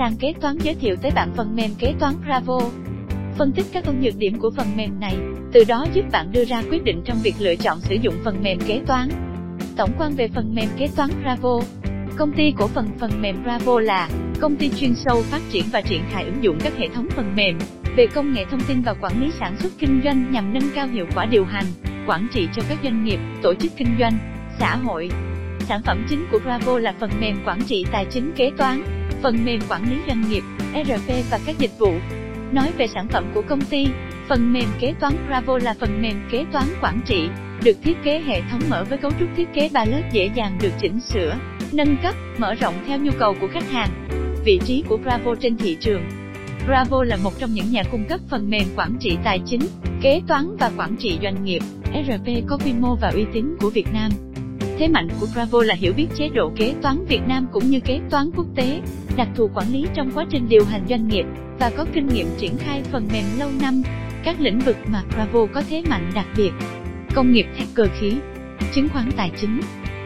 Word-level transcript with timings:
Sàn 0.00 0.16
kế 0.16 0.32
toán 0.40 0.58
giới 0.58 0.74
thiệu 0.74 0.96
tới 1.02 1.10
bạn 1.14 1.32
phần 1.36 1.56
mềm 1.56 1.70
kế 1.78 1.94
toán 2.00 2.14
Bravo. 2.24 2.60
Phân 3.38 3.52
tích 3.52 3.66
các 3.72 3.84
ưu 3.84 3.94
nhược 3.94 4.16
điểm 4.16 4.38
của 4.38 4.50
phần 4.56 4.66
mềm 4.76 5.00
này, 5.00 5.16
từ 5.52 5.64
đó 5.68 5.86
giúp 5.92 6.04
bạn 6.12 6.32
đưa 6.32 6.44
ra 6.44 6.62
quyết 6.70 6.84
định 6.84 7.02
trong 7.04 7.16
việc 7.22 7.34
lựa 7.38 7.56
chọn 7.56 7.80
sử 7.80 7.96
dụng 8.02 8.14
phần 8.24 8.42
mềm 8.42 8.58
kế 8.66 8.80
toán. 8.86 9.08
Tổng 9.76 9.90
quan 9.98 10.12
về 10.12 10.28
phần 10.34 10.54
mềm 10.54 10.68
kế 10.78 10.88
toán 10.96 11.10
Bravo. 11.22 11.60
Công 12.16 12.32
ty 12.32 12.52
cổ 12.58 12.66
phần 12.66 12.88
phần 12.98 13.22
mềm 13.22 13.42
Bravo 13.42 13.80
là 13.80 14.08
công 14.40 14.56
ty 14.56 14.68
chuyên 14.68 14.94
sâu 14.94 15.22
phát 15.22 15.40
triển 15.50 15.64
và 15.72 15.80
triển 15.80 16.02
khai 16.10 16.24
ứng 16.24 16.44
dụng 16.44 16.58
các 16.60 16.72
hệ 16.76 16.88
thống 16.88 17.06
phần 17.16 17.36
mềm 17.36 17.58
về 17.96 18.06
công 18.14 18.32
nghệ 18.32 18.44
thông 18.50 18.60
tin 18.68 18.82
và 18.82 18.94
quản 19.00 19.22
lý 19.22 19.30
sản 19.40 19.56
xuất 19.58 19.72
kinh 19.78 20.00
doanh 20.04 20.32
nhằm 20.32 20.54
nâng 20.54 20.70
cao 20.74 20.86
hiệu 20.86 21.06
quả 21.14 21.26
điều 21.26 21.44
hành, 21.44 21.66
quản 22.06 22.28
trị 22.32 22.48
cho 22.56 22.62
các 22.68 22.78
doanh 22.84 23.04
nghiệp, 23.04 23.18
tổ 23.42 23.54
chức 23.54 23.72
kinh 23.76 23.96
doanh, 24.00 24.18
xã 24.58 24.76
hội. 24.76 25.10
Sản 25.60 25.80
phẩm 25.86 26.06
chính 26.10 26.26
của 26.32 26.38
Bravo 26.38 26.78
là 26.78 26.94
phần 27.00 27.10
mềm 27.20 27.36
quản 27.46 27.62
trị 27.62 27.86
tài 27.92 28.06
chính 28.10 28.32
kế 28.36 28.50
toán, 28.56 28.99
phần 29.22 29.44
mềm 29.44 29.60
quản 29.68 29.90
lý 29.90 29.96
doanh 30.08 30.30
nghiệp, 30.30 30.42
ERP 30.74 31.30
và 31.30 31.38
các 31.46 31.58
dịch 31.58 31.78
vụ. 31.78 31.92
Nói 32.52 32.72
về 32.78 32.86
sản 32.86 33.08
phẩm 33.08 33.30
của 33.34 33.42
công 33.48 33.60
ty, 33.60 33.86
phần 34.28 34.52
mềm 34.52 34.68
kế 34.80 34.94
toán 35.00 35.12
Bravo 35.26 35.58
là 35.58 35.74
phần 35.80 36.02
mềm 36.02 36.28
kế 36.30 36.44
toán 36.52 36.64
quản 36.82 37.00
trị, 37.06 37.28
được 37.64 37.76
thiết 37.82 37.96
kế 38.04 38.20
hệ 38.26 38.42
thống 38.50 38.60
mở 38.68 38.84
với 38.88 38.98
cấu 38.98 39.10
trúc 39.20 39.28
thiết 39.36 39.48
kế 39.54 39.70
ba 39.72 39.84
lớp 39.84 40.02
dễ 40.12 40.30
dàng 40.34 40.58
được 40.62 40.72
chỉnh 40.80 41.00
sửa, 41.00 41.36
nâng 41.72 41.96
cấp, 42.02 42.14
mở 42.38 42.54
rộng 42.54 42.74
theo 42.86 42.98
nhu 42.98 43.12
cầu 43.18 43.34
của 43.40 43.48
khách 43.52 43.70
hàng. 43.70 43.90
Vị 44.44 44.60
trí 44.64 44.82
của 44.88 44.96
Bravo 44.96 45.34
trên 45.34 45.56
thị 45.56 45.76
trường 45.80 46.02
Bravo 46.66 47.04
là 47.04 47.16
một 47.16 47.38
trong 47.38 47.54
những 47.54 47.70
nhà 47.70 47.82
cung 47.90 48.04
cấp 48.04 48.20
phần 48.30 48.50
mềm 48.50 48.64
quản 48.76 48.96
trị 49.00 49.18
tài 49.24 49.40
chính, 49.46 49.60
kế 50.02 50.20
toán 50.28 50.56
và 50.56 50.70
quản 50.76 50.96
trị 50.96 51.18
doanh 51.22 51.44
nghiệp, 51.44 51.60
ERP 51.92 52.46
có 52.46 52.58
quy 52.64 52.72
mô 52.72 52.96
và 53.00 53.08
uy 53.14 53.24
tín 53.32 53.56
của 53.60 53.70
Việt 53.70 53.86
Nam. 53.92 54.10
Thế 54.78 54.88
mạnh 54.88 55.08
của 55.20 55.26
Bravo 55.34 55.62
là 55.62 55.74
hiểu 55.74 55.92
biết 55.96 56.06
chế 56.14 56.28
độ 56.28 56.52
kế 56.56 56.74
toán 56.82 57.04
Việt 57.08 57.20
Nam 57.26 57.46
cũng 57.52 57.70
như 57.70 57.80
kế 57.80 58.00
toán 58.10 58.30
quốc 58.36 58.46
tế, 58.56 58.80
đặc 59.20 59.28
thù 59.34 59.50
quản 59.54 59.72
lý 59.72 59.86
trong 59.94 60.10
quá 60.14 60.24
trình 60.30 60.48
điều 60.48 60.64
hành 60.64 60.86
doanh 60.88 61.08
nghiệp 61.08 61.24
và 61.58 61.70
có 61.76 61.86
kinh 61.94 62.06
nghiệm 62.06 62.26
triển 62.38 62.56
khai 62.56 62.82
phần 62.92 63.08
mềm 63.12 63.24
lâu 63.38 63.50
năm. 63.60 63.82
Các 64.24 64.40
lĩnh 64.40 64.58
vực 64.58 64.76
mà 64.86 65.02
Bravo 65.14 65.46
có 65.54 65.62
thế 65.70 65.82
mạnh 65.88 66.10
đặc 66.14 66.26
biệt: 66.36 66.50
công 67.14 67.32
nghiệp 67.32 67.46
thép 67.56 67.68
cơ 67.74 67.86
khí, 67.98 68.12
chứng 68.72 68.88
khoán 68.88 69.10
tài 69.16 69.30
chính, 69.40 69.60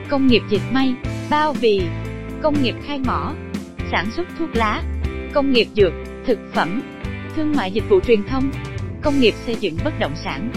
công 0.08 0.26
nghiệp 0.26 0.42
dệt 0.50 0.60
may, 0.72 0.94
bao 1.30 1.54
bì, 1.62 1.82
công 2.42 2.62
nghiệp 2.62 2.74
khai 2.86 3.00
mỏ, 3.06 3.34
sản 3.90 4.10
xuất 4.16 4.28
thuốc 4.38 4.48
lá, 4.54 4.82
công 5.34 5.52
nghiệp 5.52 5.66
dược, 5.76 5.92
thực 6.26 6.38
phẩm, 6.54 6.82
thương 7.36 7.52
mại 7.56 7.70
dịch 7.70 7.84
vụ 7.88 8.00
truyền 8.00 8.22
thông, 8.24 8.50
công 9.02 9.20
nghiệp 9.20 9.34
xây 9.46 9.54
dựng 9.60 9.76
bất 9.84 9.98
động 9.98 10.12
sản, 10.24 10.50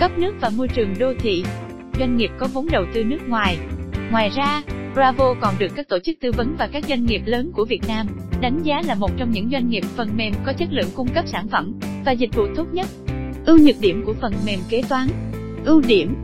cấp 0.00 0.10
nước 0.18 0.34
và 0.40 0.50
môi 0.56 0.68
trường 0.68 0.94
đô 0.98 1.12
thị, 1.18 1.44
doanh 1.98 2.16
nghiệp 2.16 2.30
có 2.38 2.48
vốn 2.52 2.66
đầu 2.70 2.84
tư 2.94 3.04
nước 3.04 3.28
ngoài. 3.28 3.58
Ngoài 4.10 4.30
ra, 4.36 4.62
Bravo 4.94 5.34
còn 5.40 5.54
được 5.58 5.68
các 5.76 5.88
tổ 5.88 5.98
chức 5.98 6.16
tư 6.20 6.32
vấn 6.32 6.56
và 6.58 6.68
các 6.72 6.84
doanh 6.88 7.06
nghiệp 7.06 7.22
lớn 7.24 7.50
của 7.54 7.64
Việt 7.64 7.80
Nam 7.88 8.06
đánh 8.40 8.62
giá 8.62 8.82
là 8.86 8.94
một 8.94 9.10
trong 9.16 9.30
những 9.30 9.50
doanh 9.52 9.68
nghiệp 9.68 9.84
phần 9.96 10.16
mềm 10.16 10.34
có 10.46 10.52
chất 10.52 10.68
lượng 10.72 10.88
cung 10.94 11.08
cấp 11.08 11.24
sản 11.28 11.48
phẩm 11.48 11.80
và 12.04 12.12
dịch 12.12 12.34
vụ 12.34 12.46
tốt 12.56 12.64
nhất. 12.72 12.86
Ưu 13.46 13.58
nhược 13.58 13.76
điểm 13.80 14.02
của 14.06 14.14
phần 14.20 14.32
mềm 14.46 14.58
kế 14.68 14.82
toán. 14.88 15.08
Ưu 15.64 15.80
điểm 15.80 16.14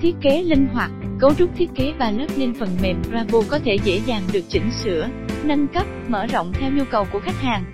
Thiết 0.00 0.14
kế 0.20 0.42
linh 0.42 0.66
hoạt, 0.66 0.90
cấu 1.18 1.34
trúc 1.34 1.50
thiết 1.56 1.70
kế 1.74 1.92
và 1.98 2.10
lớp 2.10 2.26
lên 2.36 2.54
phần 2.54 2.68
mềm 2.82 3.02
Bravo 3.10 3.38
có 3.48 3.58
thể 3.58 3.78
dễ 3.84 4.00
dàng 4.06 4.22
được 4.32 4.44
chỉnh 4.48 4.70
sửa, 4.84 5.08
nâng 5.44 5.66
cấp, 5.66 5.86
mở 6.08 6.26
rộng 6.26 6.52
theo 6.52 6.70
nhu 6.70 6.84
cầu 6.90 7.06
của 7.12 7.20
khách 7.20 7.40
hàng. 7.42 7.64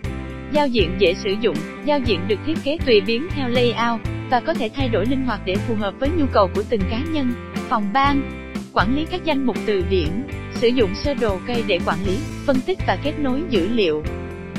Giao 0.52 0.68
diện 0.68 0.90
dễ 0.98 1.14
sử 1.14 1.34
dụng, 1.40 1.56
giao 1.84 1.98
diện 1.98 2.20
được 2.28 2.38
thiết 2.46 2.54
kế 2.64 2.78
tùy 2.86 3.00
biến 3.00 3.26
theo 3.30 3.48
layout 3.48 4.00
và 4.30 4.40
có 4.40 4.54
thể 4.54 4.70
thay 4.74 4.88
đổi 4.88 5.06
linh 5.06 5.24
hoạt 5.24 5.40
để 5.44 5.54
phù 5.54 5.74
hợp 5.74 5.94
với 6.00 6.08
nhu 6.18 6.26
cầu 6.32 6.50
của 6.54 6.62
từng 6.68 6.80
cá 6.90 7.00
nhân, 7.12 7.32
phòng 7.68 7.92
ban. 7.92 8.45
Quản 8.76 8.96
lý 8.96 9.06
các 9.10 9.24
danh 9.24 9.46
mục 9.46 9.56
từ 9.66 9.84
điển, 9.90 10.08
sử 10.54 10.68
dụng 10.68 10.90
sơ 10.94 11.14
đồ 11.14 11.38
cây 11.46 11.64
để 11.66 11.78
quản 11.86 11.98
lý, 12.06 12.18
phân 12.46 12.56
tích 12.66 12.78
và 12.86 12.98
kết 13.04 13.12
nối 13.18 13.42
dữ 13.50 13.68
liệu. 13.68 14.02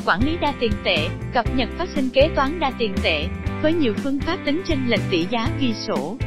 Quản 0.06 0.24
lý 0.26 0.38
đa 0.42 0.54
tiền 0.60 0.72
tệ, 0.84 1.08
cập 1.34 1.46
nhật 1.56 1.70
phát 1.78 1.90
sinh 1.96 2.10
kế 2.10 2.30
toán 2.36 2.60
đa 2.60 2.72
tiền 2.78 2.94
tệ 3.04 3.26
với 3.62 3.74
nhiều 3.74 3.94
phương 4.04 4.20
pháp 4.20 4.38
tính 4.46 4.62
chênh 4.68 4.80
lệch 4.88 5.00
tỷ 5.10 5.26
giá 5.30 5.50
ghi 5.60 5.74
sổ. 5.88 6.18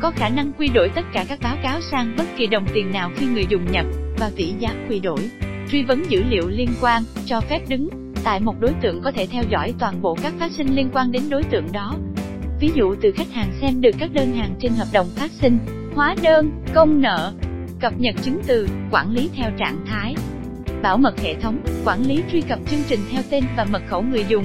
Có 0.00 0.10
khả 0.10 0.28
năng 0.28 0.52
quy 0.52 0.68
đổi 0.68 0.88
tất 0.94 1.04
cả 1.12 1.24
các 1.28 1.38
báo 1.42 1.56
cáo 1.62 1.80
sang 1.80 2.14
bất 2.16 2.24
kỳ 2.36 2.46
đồng 2.46 2.66
tiền 2.74 2.92
nào 2.92 3.10
khi 3.16 3.26
người 3.26 3.46
dùng 3.48 3.72
nhập 3.72 3.86
và 4.18 4.30
tỷ 4.36 4.52
giá 4.58 4.70
quy 4.88 5.00
đổi 5.00 5.30
truy 5.70 5.82
vấn 5.82 6.02
dữ 6.08 6.22
liệu 6.30 6.48
liên 6.48 6.70
quan, 6.80 7.02
cho 7.26 7.40
phép 7.40 7.60
đứng 7.68 7.88
tại 8.24 8.40
một 8.40 8.54
đối 8.60 8.72
tượng 8.82 9.00
có 9.02 9.12
thể 9.12 9.26
theo 9.26 9.42
dõi 9.50 9.74
toàn 9.78 10.02
bộ 10.02 10.16
các 10.22 10.32
phát 10.38 10.52
sinh 10.52 10.76
liên 10.76 10.90
quan 10.92 11.12
đến 11.12 11.22
đối 11.30 11.42
tượng 11.42 11.72
đó. 11.72 11.94
Ví 12.60 12.70
dụ 12.74 12.94
từ 13.02 13.12
khách 13.12 13.32
hàng 13.32 13.52
xem 13.60 13.80
được 13.80 13.94
các 13.98 14.10
đơn 14.12 14.32
hàng 14.32 14.54
trên 14.60 14.72
hợp 14.72 14.86
đồng 14.92 15.06
phát 15.16 15.30
sinh, 15.30 15.58
hóa 15.98 16.14
đơn, 16.22 16.50
công 16.74 17.00
nợ, 17.00 17.32
cập 17.80 17.92
nhật 17.98 18.14
chứng 18.22 18.40
từ, 18.46 18.68
quản 18.90 19.10
lý 19.10 19.30
theo 19.36 19.50
trạng 19.58 19.86
thái. 19.86 20.14
Bảo 20.82 20.98
mật 20.98 21.20
hệ 21.20 21.34
thống, 21.34 21.60
quản 21.84 22.02
lý 22.02 22.22
truy 22.32 22.40
cập 22.40 22.58
chương 22.70 22.80
trình 22.88 23.00
theo 23.10 23.22
tên 23.30 23.44
và 23.56 23.64
mật 23.64 23.82
khẩu 23.88 24.02
người 24.02 24.24
dùng. 24.28 24.44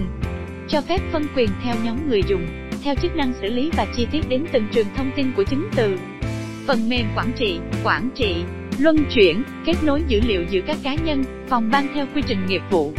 Cho 0.67 0.81
phép 0.81 1.01
phân 1.11 1.23
quyền 1.35 1.49
theo 1.63 1.75
nhóm 1.83 2.09
người 2.09 2.21
dùng, 2.27 2.47
theo 2.83 2.95
chức 3.01 3.15
năng 3.15 3.33
xử 3.41 3.47
lý 3.47 3.71
và 3.77 3.85
chi 3.95 4.07
tiết 4.11 4.29
đến 4.29 4.45
từng 4.51 4.67
trường 4.71 4.87
thông 4.97 5.11
tin 5.15 5.31
của 5.37 5.43
chứng 5.43 5.69
từ. 5.75 5.97
Phần 6.67 6.89
mềm 6.89 7.05
quản 7.15 7.31
trị, 7.37 7.59
quản 7.83 8.09
trị, 8.15 8.43
luân 8.79 8.97
chuyển, 9.15 9.43
kết 9.65 9.75
nối 9.83 10.03
dữ 10.07 10.21
liệu 10.27 10.43
giữa 10.49 10.61
các 10.67 10.77
cá 10.83 10.95
nhân, 10.95 11.23
phòng 11.47 11.69
ban 11.71 11.87
theo 11.93 12.05
quy 12.15 12.21
trình 12.27 12.45
nghiệp 12.45 12.61
vụ. 12.69 12.93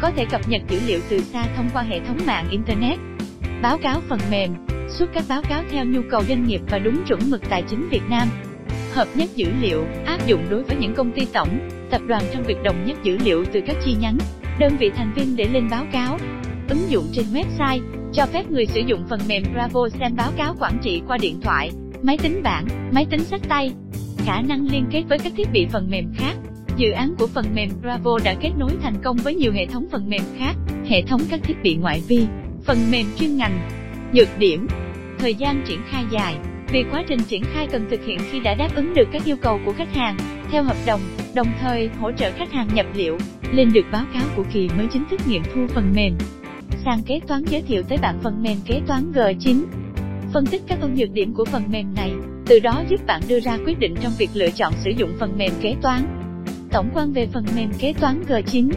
Có 0.00 0.10
thể 0.10 0.24
cập 0.24 0.48
nhật 0.48 0.62
dữ 0.68 0.80
liệu 0.86 1.00
từ 1.08 1.18
xa 1.18 1.44
thông 1.56 1.68
qua 1.72 1.82
hệ 1.82 2.00
thống 2.00 2.18
mạng 2.26 2.46
Internet. 2.50 2.98
Báo 3.62 3.78
cáo 3.78 4.00
phần 4.08 4.20
mềm, 4.30 4.50
xuất 4.90 5.10
các 5.14 5.24
báo 5.28 5.42
cáo 5.48 5.62
theo 5.70 5.84
nhu 5.84 6.00
cầu 6.10 6.22
doanh 6.28 6.46
nghiệp 6.46 6.60
và 6.70 6.78
đúng 6.78 7.04
chuẩn 7.08 7.20
mực 7.30 7.42
tài 7.48 7.62
chính 7.70 7.88
Việt 7.88 8.02
Nam. 8.08 8.28
Hợp 8.92 9.08
nhất 9.14 9.30
dữ 9.34 9.46
liệu, 9.60 9.84
áp 10.04 10.26
dụng 10.26 10.44
đối 10.50 10.62
với 10.62 10.76
những 10.76 10.94
công 10.94 11.12
ty 11.12 11.26
tổng, 11.32 11.68
tập 11.90 12.00
đoàn 12.06 12.22
trong 12.34 12.42
việc 12.42 12.62
đồng 12.62 12.86
nhất 12.86 12.96
dữ 13.02 13.18
liệu 13.24 13.44
từ 13.52 13.60
các 13.66 13.76
chi 13.84 13.96
nhánh, 14.00 14.18
đơn 14.58 14.76
vị 14.76 14.90
thành 14.96 15.12
viên 15.16 15.36
để 15.36 15.48
lên 15.52 15.68
báo 15.70 15.86
cáo. 15.92 16.18
Ứng 16.68 16.90
dụng 16.90 17.04
trên 17.12 17.24
website, 17.32 17.80
cho 18.12 18.26
phép 18.26 18.50
người 18.50 18.66
sử 18.66 18.80
dụng 18.80 19.04
phần 19.10 19.20
mềm 19.28 19.42
Bravo 19.52 19.88
xem 19.88 20.16
báo 20.16 20.30
cáo 20.36 20.54
quản 20.60 20.78
trị 20.82 21.02
qua 21.08 21.18
điện 21.18 21.40
thoại, 21.42 21.70
máy 22.02 22.18
tính 22.18 22.42
bảng, 22.42 22.66
máy 22.92 23.06
tính 23.10 23.24
sách 23.24 23.40
tay, 23.48 23.72
khả 24.16 24.40
năng 24.40 24.66
liên 24.66 24.86
kết 24.90 25.02
với 25.08 25.18
các 25.18 25.32
thiết 25.36 25.52
bị 25.52 25.66
phần 25.72 25.90
mềm 25.90 26.12
khác. 26.16 26.34
Dự 26.76 26.90
án 26.90 27.14
của 27.18 27.26
phần 27.26 27.44
mềm 27.54 27.70
Bravo 27.82 28.18
đã 28.24 28.34
kết 28.34 28.50
nối 28.58 28.70
thành 28.82 28.94
công 29.02 29.16
với 29.16 29.34
nhiều 29.34 29.52
hệ 29.52 29.66
thống 29.66 29.86
phần 29.92 30.10
mềm 30.10 30.22
khác, 30.38 30.54
hệ 30.86 31.02
thống 31.02 31.20
các 31.30 31.40
thiết 31.42 31.62
bị 31.62 31.74
ngoại 31.74 32.02
vi, 32.08 32.26
phần 32.64 32.78
mềm 32.90 33.06
chuyên 33.18 33.36
ngành. 33.36 33.79
Nhược 34.12 34.38
điểm 34.38 34.66
Thời 35.18 35.34
gian 35.34 35.62
triển 35.66 35.80
khai 35.90 36.04
dài 36.10 36.36
Vì 36.72 36.84
quá 36.90 37.04
trình 37.08 37.20
triển 37.28 37.42
khai 37.44 37.66
cần 37.72 37.86
thực 37.90 38.04
hiện 38.04 38.18
khi 38.30 38.40
đã 38.40 38.54
đáp 38.54 38.68
ứng 38.74 38.94
được 38.94 39.08
các 39.12 39.24
yêu 39.24 39.36
cầu 39.36 39.60
của 39.66 39.72
khách 39.72 39.94
hàng, 39.94 40.16
theo 40.50 40.62
hợp 40.62 40.76
đồng, 40.86 41.00
đồng 41.34 41.46
thời 41.60 41.90
hỗ 42.00 42.12
trợ 42.12 42.32
khách 42.32 42.52
hàng 42.52 42.68
nhập 42.74 42.86
liệu, 42.94 43.18
lên 43.52 43.72
được 43.72 43.86
báo 43.92 44.04
cáo 44.14 44.22
của 44.36 44.44
kỳ 44.52 44.68
mới 44.76 44.86
chính 44.92 45.04
thức 45.10 45.20
nghiệm 45.28 45.42
thu 45.54 45.66
phần 45.74 45.92
mềm. 45.94 46.18
Sàn 46.84 47.02
kế 47.06 47.20
toán 47.26 47.44
giới 47.44 47.62
thiệu 47.62 47.82
tới 47.82 47.98
bạn 48.02 48.18
phần 48.22 48.42
mềm 48.42 48.56
kế 48.66 48.80
toán 48.86 49.12
G9. 49.12 49.64
Phân 50.32 50.46
tích 50.46 50.62
các 50.68 50.78
ưu 50.80 50.90
nhược 50.90 51.10
điểm 51.10 51.34
của 51.34 51.44
phần 51.44 51.62
mềm 51.70 51.94
này, 51.94 52.12
từ 52.46 52.58
đó 52.58 52.82
giúp 52.88 53.06
bạn 53.06 53.22
đưa 53.28 53.40
ra 53.40 53.58
quyết 53.66 53.78
định 53.78 53.94
trong 54.02 54.12
việc 54.18 54.30
lựa 54.34 54.50
chọn 54.50 54.72
sử 54.84 54.90
dụng 54.90 55.10
phần 55.20 55.38
mềm 55.38 55.52
kế 55.60 55.76
toán. 55.82 56.00
Tổng 56.72 56.90
quan 56.94 57.12
về 57.12 57.26
phần 57.32 57.44
mềm 57.56 57.72
kế 57.78 57.92
toán 57.92 58.22
G9 58.28 58.70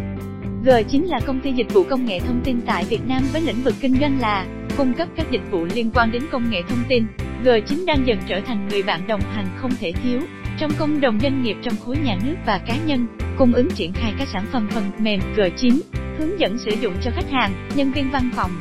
G9 0.66 1.08
là 1.08 1.20
công 1.20 1.40
ty 1.40 1.52
dịch 1.52 1.74
vụ 1.74 1.84
công 1.84 2.06
nghệ 2.06 2.20
thông 2.20 2.42
tin 2.44 2.62
tại 2.66 2.86
Việt 2.90 3.08
Nam 3.08 3.24
với 3.32 3.42
lĩnh 3.42 3.64
vực 3.64 3.76
kinh 3.82 3.96
doanh 4.00 4.20
là 4.20 4.46
cung 4.78 4.94
cấp 4.94 5.08
các 5.16 5.32
dịch 5.32 5.52
vụ 5.52 5.66
liên 5.76 5.92
quan 5.94 6.12
đến 6.12 6.24
công 6.32 6.50
nghệ 6.50 6.62
thông 6.70 6.84
tin. 6.90 7.06
G9 7.44 7.86
đang 7.86 8.08
dần 8.08 8.18
trở 8.28 8.40
thành 8.40 8.68
người 8.68 8.84
bạn 8.84 9.08
đồng 9.08 9.22
hành 9.22 9.46
không 9.58 9.72
thể 9.80 9.92
thiếu 9.92 10.22
trong 10.60 10.72
cộng 10.80 11.02
đồng 11.02 11.20
doanh 11.20 11.44
nghiệp 11.44 11.58
trong 11.64 11.74
khối 11.86 11.98
nhà 11.98 12.18
nước 12.26 12.36
và 12.46 12.58
cá 12.58 12.78
nhân, 12.86 13.08
cung 13.38 13.54
ứng 13.54 13.72
triển 13.72 13.94
khai 13.94 14.14
các 14.20 14.28
sản 14.28 14.46
phẩm 14.52 14.70
phần 14.72 14.92
mềm 14.98 15.20
G9, 15.36 15.80
hướng 16.18 16.40
dẫn 16.40 16.58
sử 16.58 16.72
dụng 16.82 16.94
cho 17.04 17.12
khách 17.16 17.32
hàng, 17.32 17.54
nhân 17.76 17.92
viên 17.92 18.12
văn 18.12 18.30
phòng, 18.36 18.52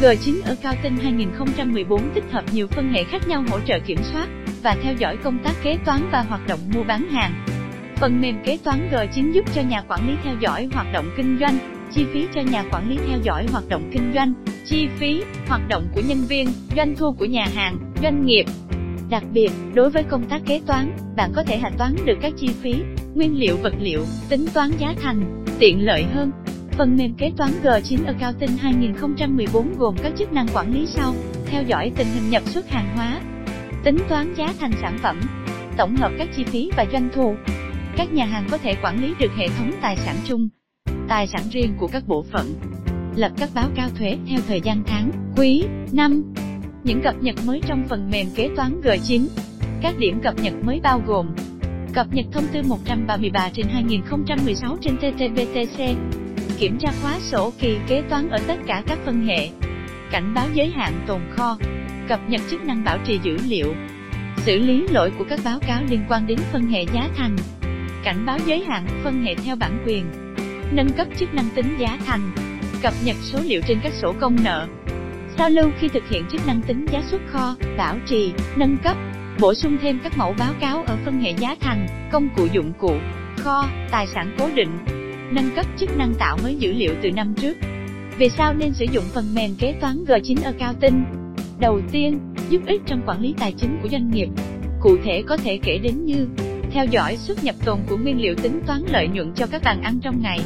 G9 0.00 0.42
ở 0.44 0.56
Cao 0.62 0.74
Tinh 0.82 0.96
2014 1.02 2.10
tích 2.14 2.24
hợp 2.30 2.44
nhiều 2.52 2.66
phân 2.66 2.92
hệ 2.92 3.04
khác 3.04 3.28
nhau 3.28 3.44
hỗ 3.48 3.60
trợ 3.60 3.78
kiểm 3.86 3.98
soát 4.02 4.28
và 4.62 4.76
theo 4.82 4.94
dõi 4.98 5.16
công 5.16 5.38
tác 5.38 5.52
kế 5.62 5.78
toán 5.84 6.00
và 6.12 6.20
hoạt 6.20 6.46
động 6.46 6.60
mua 6.74 6.82
bán 6.82 7.08
hàng. 7.08 7.44
Phần 7.96 8.20
mềm 8.20 8.44
kế 8.44 8.58
toán 8.64 8.88
G9 8.92 9.32
giúp 9.32 9.44
cho 9.54 9.62
nhà 9.62 9.82
quản 9.88 10.08
lý 10.08 10.14
theo 10.24 10.34
dõi 10.40 10.68
hoạt 10.72 10.86
động 10.92 11.10
kinh 11.16 11.38
doanh, 11.40 11.79
chi 11.92 12.04
phí 12.12 12.26
cho 12.34 12.40
nhà 12.40 12.64
quản 12.72 12.90
lý 12.90 12.98
theo 13.08 13.18
dõi 13.22 13.46
hoạt 13.52 13.64
động 13.68 13.90
kinh 13.92 14.12
doanh, 14.14 14.32
chi 14.66 14.88
phí, 14.98 15.22
hoạt 15.48 15.68
động 15.68 15.84
của 15.94 16.00
nhân 16.08 16.18
viên, 16.28 16.48
doanh 16.76 16.96
thu 16.96 17.12
của 17.12 17.24
nhà 17.24 17.46
hàng, 17.54 17.78
doanh 18.02 18.26
nghiệp. 18.26 18.44
Đặc 19.10 19.22
biệt, 19.32 19.50
đối 19.74 19.90
với 19.90 20.02
công 20.02 20.24
tác 20.24 20.40
kế 20.46 20.60
toán, 20.66 20.96
bạn 21.16 21.32
có 21.34 21.42
thể 21.42 21.58
hạch 21.58 21.78
toán 21.78 21.96
được 22.04 22.18
các 22.22 22.32
chi 22.36 22.48
phí, 22.62 22.74
nguyên 23.14 23.38
liệu 23.38 23.56
vật 23.56 23.74
liệu, 23.80 24.04
tính 24.28 24.46
toán 24.54 24.70
giá 24.78 24.94
thành, 25.02 25.44
tiện 25.58 25.86
lợi 25.86 26.02
hơn, 26.02 26.30
Phần 26.80 26.96
mềm 26.96 27.14
kế 27.14 27.30
toán 27.36 27.50
G9 27.62 28.06
Accounting 28.06 28.56
2014 28.56 29.78
gồm 29.78 29.96
các 30.02 30.12
chức 30.18 30.32
năng 30.32 30.46
quản 30.54 30.74
lý 30.74 30.86
sau, 30.86 31.14
theo 31.46 31.62
dõi 31.62 31.92
tình 31.96 32.06
hình 32.14 32.30
nhập 32.30 32.42
xuất 32.46 32.68
hàng 32.68 32.96
hóa, 32.96 33.20
tính 33.84 33.96
toán 34.08 34.34
giá 34.34 34.54
thành 34.60 34.72
sản 34.80 34.98
phẩm, 35.02 35.20
tổng 35.76 35.96
hợp 35.96 36.12
các 36.18 36.28
chi 36.36 36.44
phí 36.44 36.70
và 36.76 36.86
doanh 36.92 37.08
thu. 37.14 37.34
Các 37.96 38.12
nhà 38.12 38.24
hàng 38.24 38.46
có 38.50 38.58
thể 38.58 38.74
quản 38.82 39.02
lý 39.02 39.14
được 39.18 39.32
hệ 39.36 39.48
thống 39.48 39.72
tài 39.82 39.96
sản 39.96 40.16
chung, 40.24 40.48
tài 41.10 41.26
sản 41.26 41.42
riêng 41.52 41.74
của 41.78 41.86
các 41.86 42.02
bộ 42.08 42.24
phận, 42.32 42.54
lập 43.16 43.32
các 43.36 43.48
báo 43.54 43.68
cáo 43.74 43.88
thuế 43.98 44.16
theo 44.28 44.38
thời 44.48 44.60
gian 44.60 44.82
tháng, 44.86 45.10
quý, 45.36 45.64
năm. 45.92 46.22
Những 46.84 47.02
cập 47.02 47.14
nhật 47.20 47.34
mới 47.46 47.60
trong 47.66 47.84
phần 47.88 48.10
mềm 48.10 48.26
kế 48.34 48.48
toán 48.56 48.80
G9. 48.80 49.26
Các 49.82 49.94
điểm 49.98 50.20
cập 50.22 50.34
nhật 50.42 50.54
mới 50.62 50.80
bao 50.82 51.02
gồm 51.06 51.26
Cập 51.94 52.06
nhật 52.14 52.26
thông 52.32 52.44
tư 52.52 52.62
133 52.62 53.50
trên 53.52 53.66
2016 53.68 54.76
trên 54.80 54.96
TTBTC. 54.96 55.78
Kiểm 56.58 56.78
tra 56.78 56.88
khóa 57.02 57.18
sổ 57.20 57.52
kỳ 57.60 57.76
kế 57.88 58.02
toán 58.10 58.28
ở 58.28 58.38
tất 58.46 58.58
cả 58.66 58.82
các 58.86 58.98
phân 59.04 59.26
hệ. 59.26 59.48
Cảnh 60.10 60.34
báo 60.34 60.46
giới 60.54 60.70
hạn 60.70 61.04
tồn 61.06 61.20
kho. 61.30 61.58
Cập 62.08 62.20
nhật 62.28 62.40
chức 62.50 62.64
năng 62.64 62.84
bảo 62.84 62.98
trì 63.06 63.20
dữ 63.22 63.36
liệu. 63.48 63.74
Xử 64.36 64.58
lý 64.58 64.88
lỗi 64.88 65.12
của 65.18 65.24
các 65.28 65.40
báo 65.44 65.58
cáo 65.66 65.82
liên 65.90 66.00
quan 66.08 66.26
đến 66.26 66.38
phân 66.52 66.66
hệ 66.66 66.84
giá 66.94 67.08
thành. 67.16 67.36
Cảnh 68.04 68.26
báo 68.26 68.38
giới 68.46 68.64
hạn 68.64 68.86
phân 69.04 69.24
hệ 69.24 69.34
theo 69.34 69.56
bản 69.56 69.82
quyền. 69.86 70.29
Nâng 70.72 70.92
cấp 70.92 71.06
chức 71.18 71.34
năng 71.34 71.48
tính 71.54 71.76
giá 71.78 71.98
thành. 72.06 72.30
Cập 72.82 72.94
nhật 73.04 73.16
số 73.22 73.38
liệu 73.44 73.60
trên 73.68 73.80
các 73.82 73.92
sổ 74.02 74.14
công 74.20 74.36
nợ. 74.44 74.66
Sao 75.38 75.50
lưu 75.50 75.70
khi 75.78 75.88
thực 75.88 76.08
hiện 76.08 76.24
chức 76.32 76.46
năng 76.46 76.62
tính 76.62 76.86
giá 76.92 77.02
xuất 77.10 77.20
kho, 77.32 77.56
bảo 77.78 77.96
trì, 78.06 78.32
nâng 78.56 78.76
cấp, 78.84 78.96
bổ 79.40 79.54
sung 79.54 79.78
thêm 79.82 80.00
các 80.04 80.18
mẫu 80.18 80.34
báo 80.38 80.52
cáo 80.60 80.84
ở 80.86 80.96
phân 81.04 81.20
hệ 81.20 81.30
giá 81.30 81.56
thành, 81.60 81.86
công 82.12 82.28
cụ 82.36 82.46
dụng 82.52 82.72
cụ, 82.78 82.94
kho, 83.36 83.68
tài 83.90 84.06
sản 84.06 84.34
cố 84.38 84.48
định, 84.54 84.78
nâng 85.32 85.50
cấp 85.56 85.66
chức 85.78 85.96
năng 85.96 86.14
tạo 86.14 86.38
mới 86.42 86.54
dữ 86.54 86.72
liệu 86.72 86.94
từ 87.02 87.10
năm 87.10 87.34
trước. 87.34 87.56
Vì 88.18 88.28
sao 88.28 88.54
nên 88.54 88.72
sử 88.72 88.86
dụng 88.92 89.04
phần 89.14 89.34
mềm 89.34 89.50
kế 89.58 89.74
toán 89.80 90.04
G9 90.04 90.36
Accounting? 90.44 91.04
Đầu 91.60 91.80
tiên, 91.92 92.18
giúp 92.48 92.60
ích 92.66 92.80
trong 92.86 93.02
quản 93.06 93.20
lý 93.20 93.34
tài 93.38 93.52
chính 93.52 93.78
của 93.82 93.88
doanh 93.88 94.10
nghiệp. 94.10 94.28
Cụ 94.80 94.96
thể 95.04 95.22
có 95.26 95.36
thể 95.36 95.58
kể 95.62 95.78
đến 95.78 96.04
như 96.04 96.26
theo 96.72 96.84
dõi 96.84 97.16
xuất 97.16 97.44
nhập 97.44 97.54
tồn 97.64 97.78
của 97.88 97.96
nguyên 97.96 98.20
liệu 98.20 98.34
tính 98.34 98.60
toán 98.66 98.82
lợi 98.88 99.08
nhuận 99.08 99.32
cho 99.34 99.46
các 99.46 99.62
bàn 99.64 99.82
ăn 99.82 99.98
trong 100.02 100.22
ngày, 100.22 100.40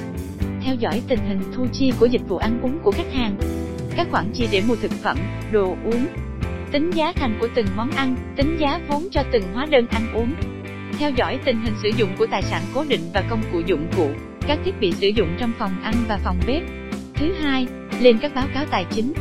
theo 0.63 0.75
dõi 0.75 1.03
tình 1.09 1.19
hình 1.29 1.41
thu 1.55 1.67
chi 1.73 1.93
của 2.01 2.07
dịch 2.07 2.29
vụ 2.29 2.37
ăn 2.37 2.61
uống 2.63 2.79
của 2.83 2.91
khách 2.91 3.13
hàng, 3.13 3.37
các 3.97 4.07
khoản 4.11 4.31
chi 4.35 4.49
để 4.53 4.63
mua 4.69 4.77
thực 4.77 4.91
phẩm, 4.91 5.19
đồ 5.53 5.77
uống, 5.85 6.07
tính 6.73 6.91
giá 6.91 7.13
thành 7.13 7.39
của 7.41 7.49
từng 7.55 7.67
món 7.77 7.91
ăn, 7.91 8.17
tính 8.37 8.57
giá 8.61 8.81
vốn 8.89 9.09
cho 9.11 9.23
từng 9.33 9.43
hóa 9.55 9.67
đơn 9.67 9.87
ăn 9.87 10.15
uống, 10.15 10.35
theo 10.99 11.11
dõi 11.11 11.39
tình 11.45 11.61
hình 11.65 11.75
sử 11.83 11.89
dụng 11.97 12.11
của 12.19 12.27
tài 12.31 12.43
sản 12.43 12.63
cố 12.75 12.85
định 12.89 13.01
và 13.15 13.25
công 13.31 13.43
cụ 13.53 13.61
dụng 13.67 13.87
cụ, 13.97 14.11
các 14.47 14.59
thiết 14.65 14.81
bị 14.81 14.93
sử 14.93 15.09
dụng 15.09 15.29
trong 15.39 15.53
phòng 15.59 15.83
ăn 15.83 15.95
và 16.09 16.19
phòng 16.25 16.39
bếp. 16.47 16.63
Thứ 17.15 17.33
hai, 17.33 17.67
lên 18.01 18.19
các 18.19 18.35
báo 18.35 18.47
cáo 18.55 18.65
tài 18.71 18.87
chính. 18.91 19.13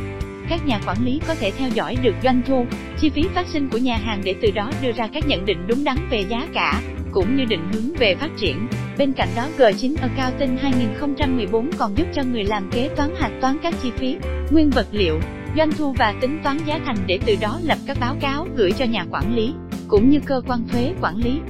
Các 0.48 0.66
nhà 0.66 0.80
quản 0.86 1.04
lý 1.04 1.20
có 1.26 1.34
thể 1.34 1.50
theo 1.50 1.68
dõi 1.68 1.96
được 2.02 2.14
doanh 2.22 2.42
thu, 2.46 2.66
chi 3.00 3.10
phí 3.10 3.22
phát 3.34 3.46
sinh 3.46 3.68
của 3.68 3.78
nhà 3.78 3.96
hàng 3.96 4.20
để 4.24 4.34
từ 4.42 4.50
đó 4.50 4.70
đưa 4.82 4.92
ra 4.92 5.08
các 5.12 5.28
nhận 5.28 5.46
định 5.46 5.66
đúng 5.66 5.84
đắn 5.84 5.96
về 6.10 6.24
giá 6.28 6.46
cả, 6.54 6.82
cũng 7.14 7.36
như 7.36 7.44
định 7.44 7.68
hướng 7.72 7.92
về 7.98 8.14
phát 8.14 8.30
triển. 8.36 8.66
Bên 8.98 9.12
cạnh 9.12 9.28
đó 9.36 9.48
G9 9.58 9.94
Accounting 10.00 10.56
2014 10.56 11.70
còn 11.78 11.98
giúp 11.98 12.06
cho 12.14 12.22
người 12.22 12.44
làm 12.44 12.70
kế 12.70 12.90
toán 12.96 13.10
hạch 13.18 13.32
toán 13.40 13.56
các 13.62 13.74
chi 13.82 13.90
phí, 13.96 14.16
nguyên 14.50 14.70
vật 14.70 14.86
liệu, 14.90 15.20
doanh 15.56 15.72
thu 15.72 15.92
và 15.92 16.14
tính 16.20 16.38
toán 16.44 16.58
giá 16.66 16.80
thành 16.84 16.96
để 17.06 17.18
từ 17.26 17.36
đó 17.40 17.60
lập 17.62 17.78
các 17.86 17.96
báo 18.00 18.16
cáo 18.20 18.46
gửi 18.56 18.72
cho 18.72 18.84
nhà 18.84 19.06
quản 19.10 19.36
lý, 19.36 19.52
cũng 19.88 20.10
như 20.10 20.20
cơ 20.24 20.40
quan 20.48 20.68
thuế 20.68 20.92
quản 21.00 21.16
lý. 21.16 21.40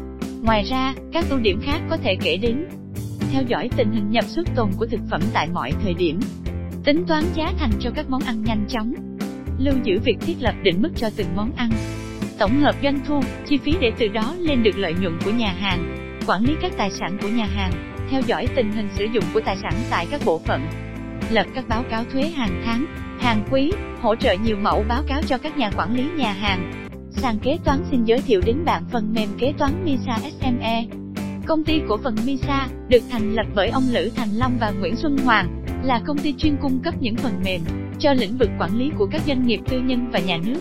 Ngoài 0.43 0.63
ra, 0.63 0.95
các 1.13 1.25
ưu 1.31 1.39
điểm 1.39 1.61
khác 1.63 1.81
có 1.91 1.97
thể 1.97 2.17
kể 2.23 2.37
đến 2.37 2.65
theo 3.33 3.43
dõi 3.49 3.71
tình 3.77 3.93
hình 3.93 4.11
nhập 4.11 4.25
xuất 4.25 4.49
tồn 4.57 4.71
của 4.77 4.87
thực 4.87 5.01
phẩm 5.11 5.21
tại 5.33 5.49
mọi 5.53 5.73
thời 5.83 5.95
điểm, 5.95 6.21
tính 6.85 7.05
toán 7.07 7.25
giá 7.35 7.53
thành 7.59 7.71
cho 7.81 7.91
các 7.91 8.11
món 8.11 8.23
ăn 8.23 8.45
nhanh 8.45 8.65
chóng, 8.69 8.95
lưu 9.59 9.75
giữ 9.85 10.01
việc 10.05 10.17
thiết 10.21 10.37
lập 10.41 10.55
định 10.63 10.83
mức 10.83 10.91
cho 10.97 11.11
từng 11.17 11.27
món 11.37 11.53
ăn, 11.57 11.71
tổng 12.39 12.61
hợp 12.61 12.75
doanh 12.83 13.01
thu, 13.07 13.21
chi 13.47 13.59
phí 13.59 13.75
để 13.81 13.93
từ 13.99 14.09
đó 14.09 14.35
lên 14.39 14.63
được 14.63 14.79
lợi 14.79 14.95
nhuận 14.95 15.19
của 15.25 15.31
nhà 15.31 15.55
hàng, 15.61 15.97
quản 16.27 16.45
lý 16.45 16.55
các 16.61 16.73
tài 16.77 16.91
sản 16.91 17.19
của 17.23 17.29
nhà 17.29 17.47
hàng, 17.47 17.73
theo 18.11 18.23
dõi 18.27 18.47
tình 18.55 18.73
hình 18.73 18.89
sử 18.95 19.05
dụng 19.05 19.25
của 19.35 19.41
tài 19.41 19.57
sản 19.57 19.73
tại 19.91 20.07
các 20.11 20.21
bộ 20.25 20.41
phận, 20.47 20.67
lập 21.31 21.47
các 21.55 21.69
báo 21.69 21.83
cáo 21.91 22.05
thuế 22.13 22.23
hàng 22.23 22.63
tháng, 22.65 22.87
hàng 23.21 23.45
quý, 23.51 23.73
hỗ 24.01 24.15
trợ 24.17 24.33
nhiều 24.33 24.57
mẫu 24.57 24.85
báo 24.89 25.03
cáo 25.09 25.23
cho 25.23 25.39
các 25.39 25.59
nhà 25.59 25.71
quản 25.77 25.97
lý 25.97 26.05
nhà 26.17 26.33
hàng. 26.33 26.89
Sàn 27.11 27.39
kế 27.39 27.59
toán 27.65 27.79
xin 27.91 28.05
giới 28.05 28.23
thiệu 28.23 28.41
đến 28.47 28.65
bạn 28.65 28.83
phần 28.93 29.13
mềm 29.15 29.29
kế 29.39 29.53
toán 29.59 29.85
MISA 29.85 30.19
SME. 30.41 30.85
Công 31.47 31.65
ty 31.65 31.81
cổ 31.89 31.97
phần 31.97 32.17
MISA 32.27 32.69
được 32.89 33.03
thành 33.11 33.35
lập 33.35 33.47
bởi 33.55 33.69
ông 33.69 33.85
Lữ 33.91 34.11
Thành 34.17 34.29
Long 34.33 34.57
và 34.61 34.71
Nguyễn 34.71 34.97
Xuân 34.97 35.17
Hoàng, 35.25 35.65
là 35.83 36.01
công 36.07 36.19
ty 36.19 36.35
chuyên 36.39 36.57
cung 36.63 36.81
cấp 36.85 36.95
những 37.01 37.17
phần 37.17 37.33
mềm 37.45 37.61
cho 37.99 38.13
lĩnh 38.13 38.39
vực 38.39 38.51
quản 38.59 38.79
lý 38.79 38.91
của 38.99 39.07
các 39.07 39.23
doanh 39.27 39.47
nghiệp 39.47 39.61
tư 39.69 39.81
nhân 39.81 40.11
và 40.13 40.19
nhà 40.19 40.39
nước. 40.47 40.61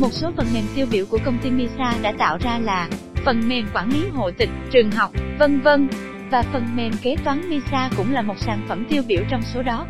Một 0.00 0.12
số 0.12 0.32
phần 0.36 0.46
mềm 0.54 0.64
tiêu 0.74 0.86
biểu 0.90 1.04
của 1.10 1.18
công 1.24 1.38
ty 1.42 1.50
MISA 1.50 1.94
đã 2.02 2.12
tạo 2.18 2.38
ra 2.40 2.58
là 2.58 2.88
phần 3.24 3.48
mềm 3.48 3.66
quản 3.74 3.88
lý 3.88 4.08
hộ 4.12 4.30
tịch, 4.30 4.50
trường 4.70 4.90
học, 4.90 5.12
vân 5.38 5.60
vân. 5.60 5.88
Và 6.30 6.42
phần 6.42 6.76
mềm 6.76 6.92
kế 7.02 7.16
toán 7.24 7.50
MISA 7.50 7.90
cũng 7.96 8.12
là 8.12 8.22
một 8.22 8.38
sản 8.38 8.60
phẩm 8.68 8.84
tiêu 8.88 9.02
biểu 9.08 9.20
trong 9.30 9.42
số 9.54 9.62
đó. 9.62 9.86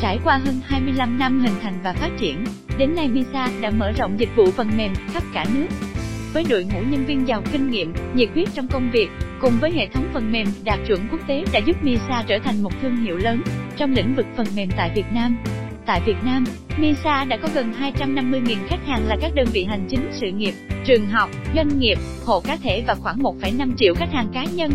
Trải 0.00 0.18
qua 0.24 0.40
hơn 0.44 0.60
25 0.64 1.18
năm 1.18 1.40
hình 1.40 1.54
thành 1.62 1.74
và 1.84 1.92
phát 1.92 2.10
triển, 2.18 2.44
đến 2.78 2.94
nay 2.94 3.08
MISA 3.08 3.48
đã 3.60 3.70
mở 3.70 3.92
rộng 3.92 4.20
dịch 4.20 4.36
vụ 4.36 4.50
phần 4.50 4.70
mềm 4.76 4.92
khắp 5.12 5.22
cả 5.34 5.46
nước. 5.54 5.66
Với 6.32 6.44
đội 6.48 6.64
ngũ 6.64 6.80
nhân 6.80 7.06
viên 7.06 7.28
giàu 7.28 7.42
kinh 7.52 7.70
nghiệm, 7.70 7.92
nhiệt 8.14 8.28
huyết 8.34 8.48
trong 8.54 8.68
công 8.68 8.90
việc, 8.90 9.08
cùng 9.40 9.52
với 9.60 9.70
hệ 9.70 9.86
thống 9.86 10.08
phần 10.12 10.32
mềm 10.32 10.46
đạt 10.64 10.78
chuẩn 10.86 11.08
quốc 11.10 11.20
tế 11.26 11.44
đã 11.52 11.58
giúp 11.58 11.84
MISA 11.84 12.24
trở 12.26 12.38
thành 12.44 12.62
một 12.62 12.72
thương 12.82 12.96
hiệu 12.96 13.16
lớn 13.16 13.42
trong 13.76 13.92
lĩnh 13.92 14.14
vực 14.14 14.26
phần 14.36 14.46
mềm 14.56 14.68
tại 14.76 14.90
Việt 14.94 15.06
Nam. 15.12 15.36
Tại 15.86 16.00
Việt 16.06 16.16
Nam, 16.24 16.44
MISA 16.78 17.24
đã 17.24 17.36
có 17.36 17.48
gần 17.54 17.72
250.000 17.80 18.56
khách 18.68 18.86
hàng 18.86 19.08
là 19.08 19.16
các 19.20 19.34
đơn 19.34 19.46
vị 19.52 19.64
hành 19.64 19.86
chính 19.90 20.10
sự 20.12 20.26
nghiệp, 20.30 20.54
trường 20.84 21.06
học, 21.06 21.30
doanh 21.54 21.78
nghiệp, 21.78 21.98
hộ 22.24 22.40
cá 22.40 22.56
thể 22.56 22.84
và 22.86 22.94
khoảng 22.94 23.18
1,5 23.18 23.72
triệu 23.76 23.94
khách 23.94 24.12
hàng 24.12 24.28
cá 24.34 24.44
nhân. 24.44 24.70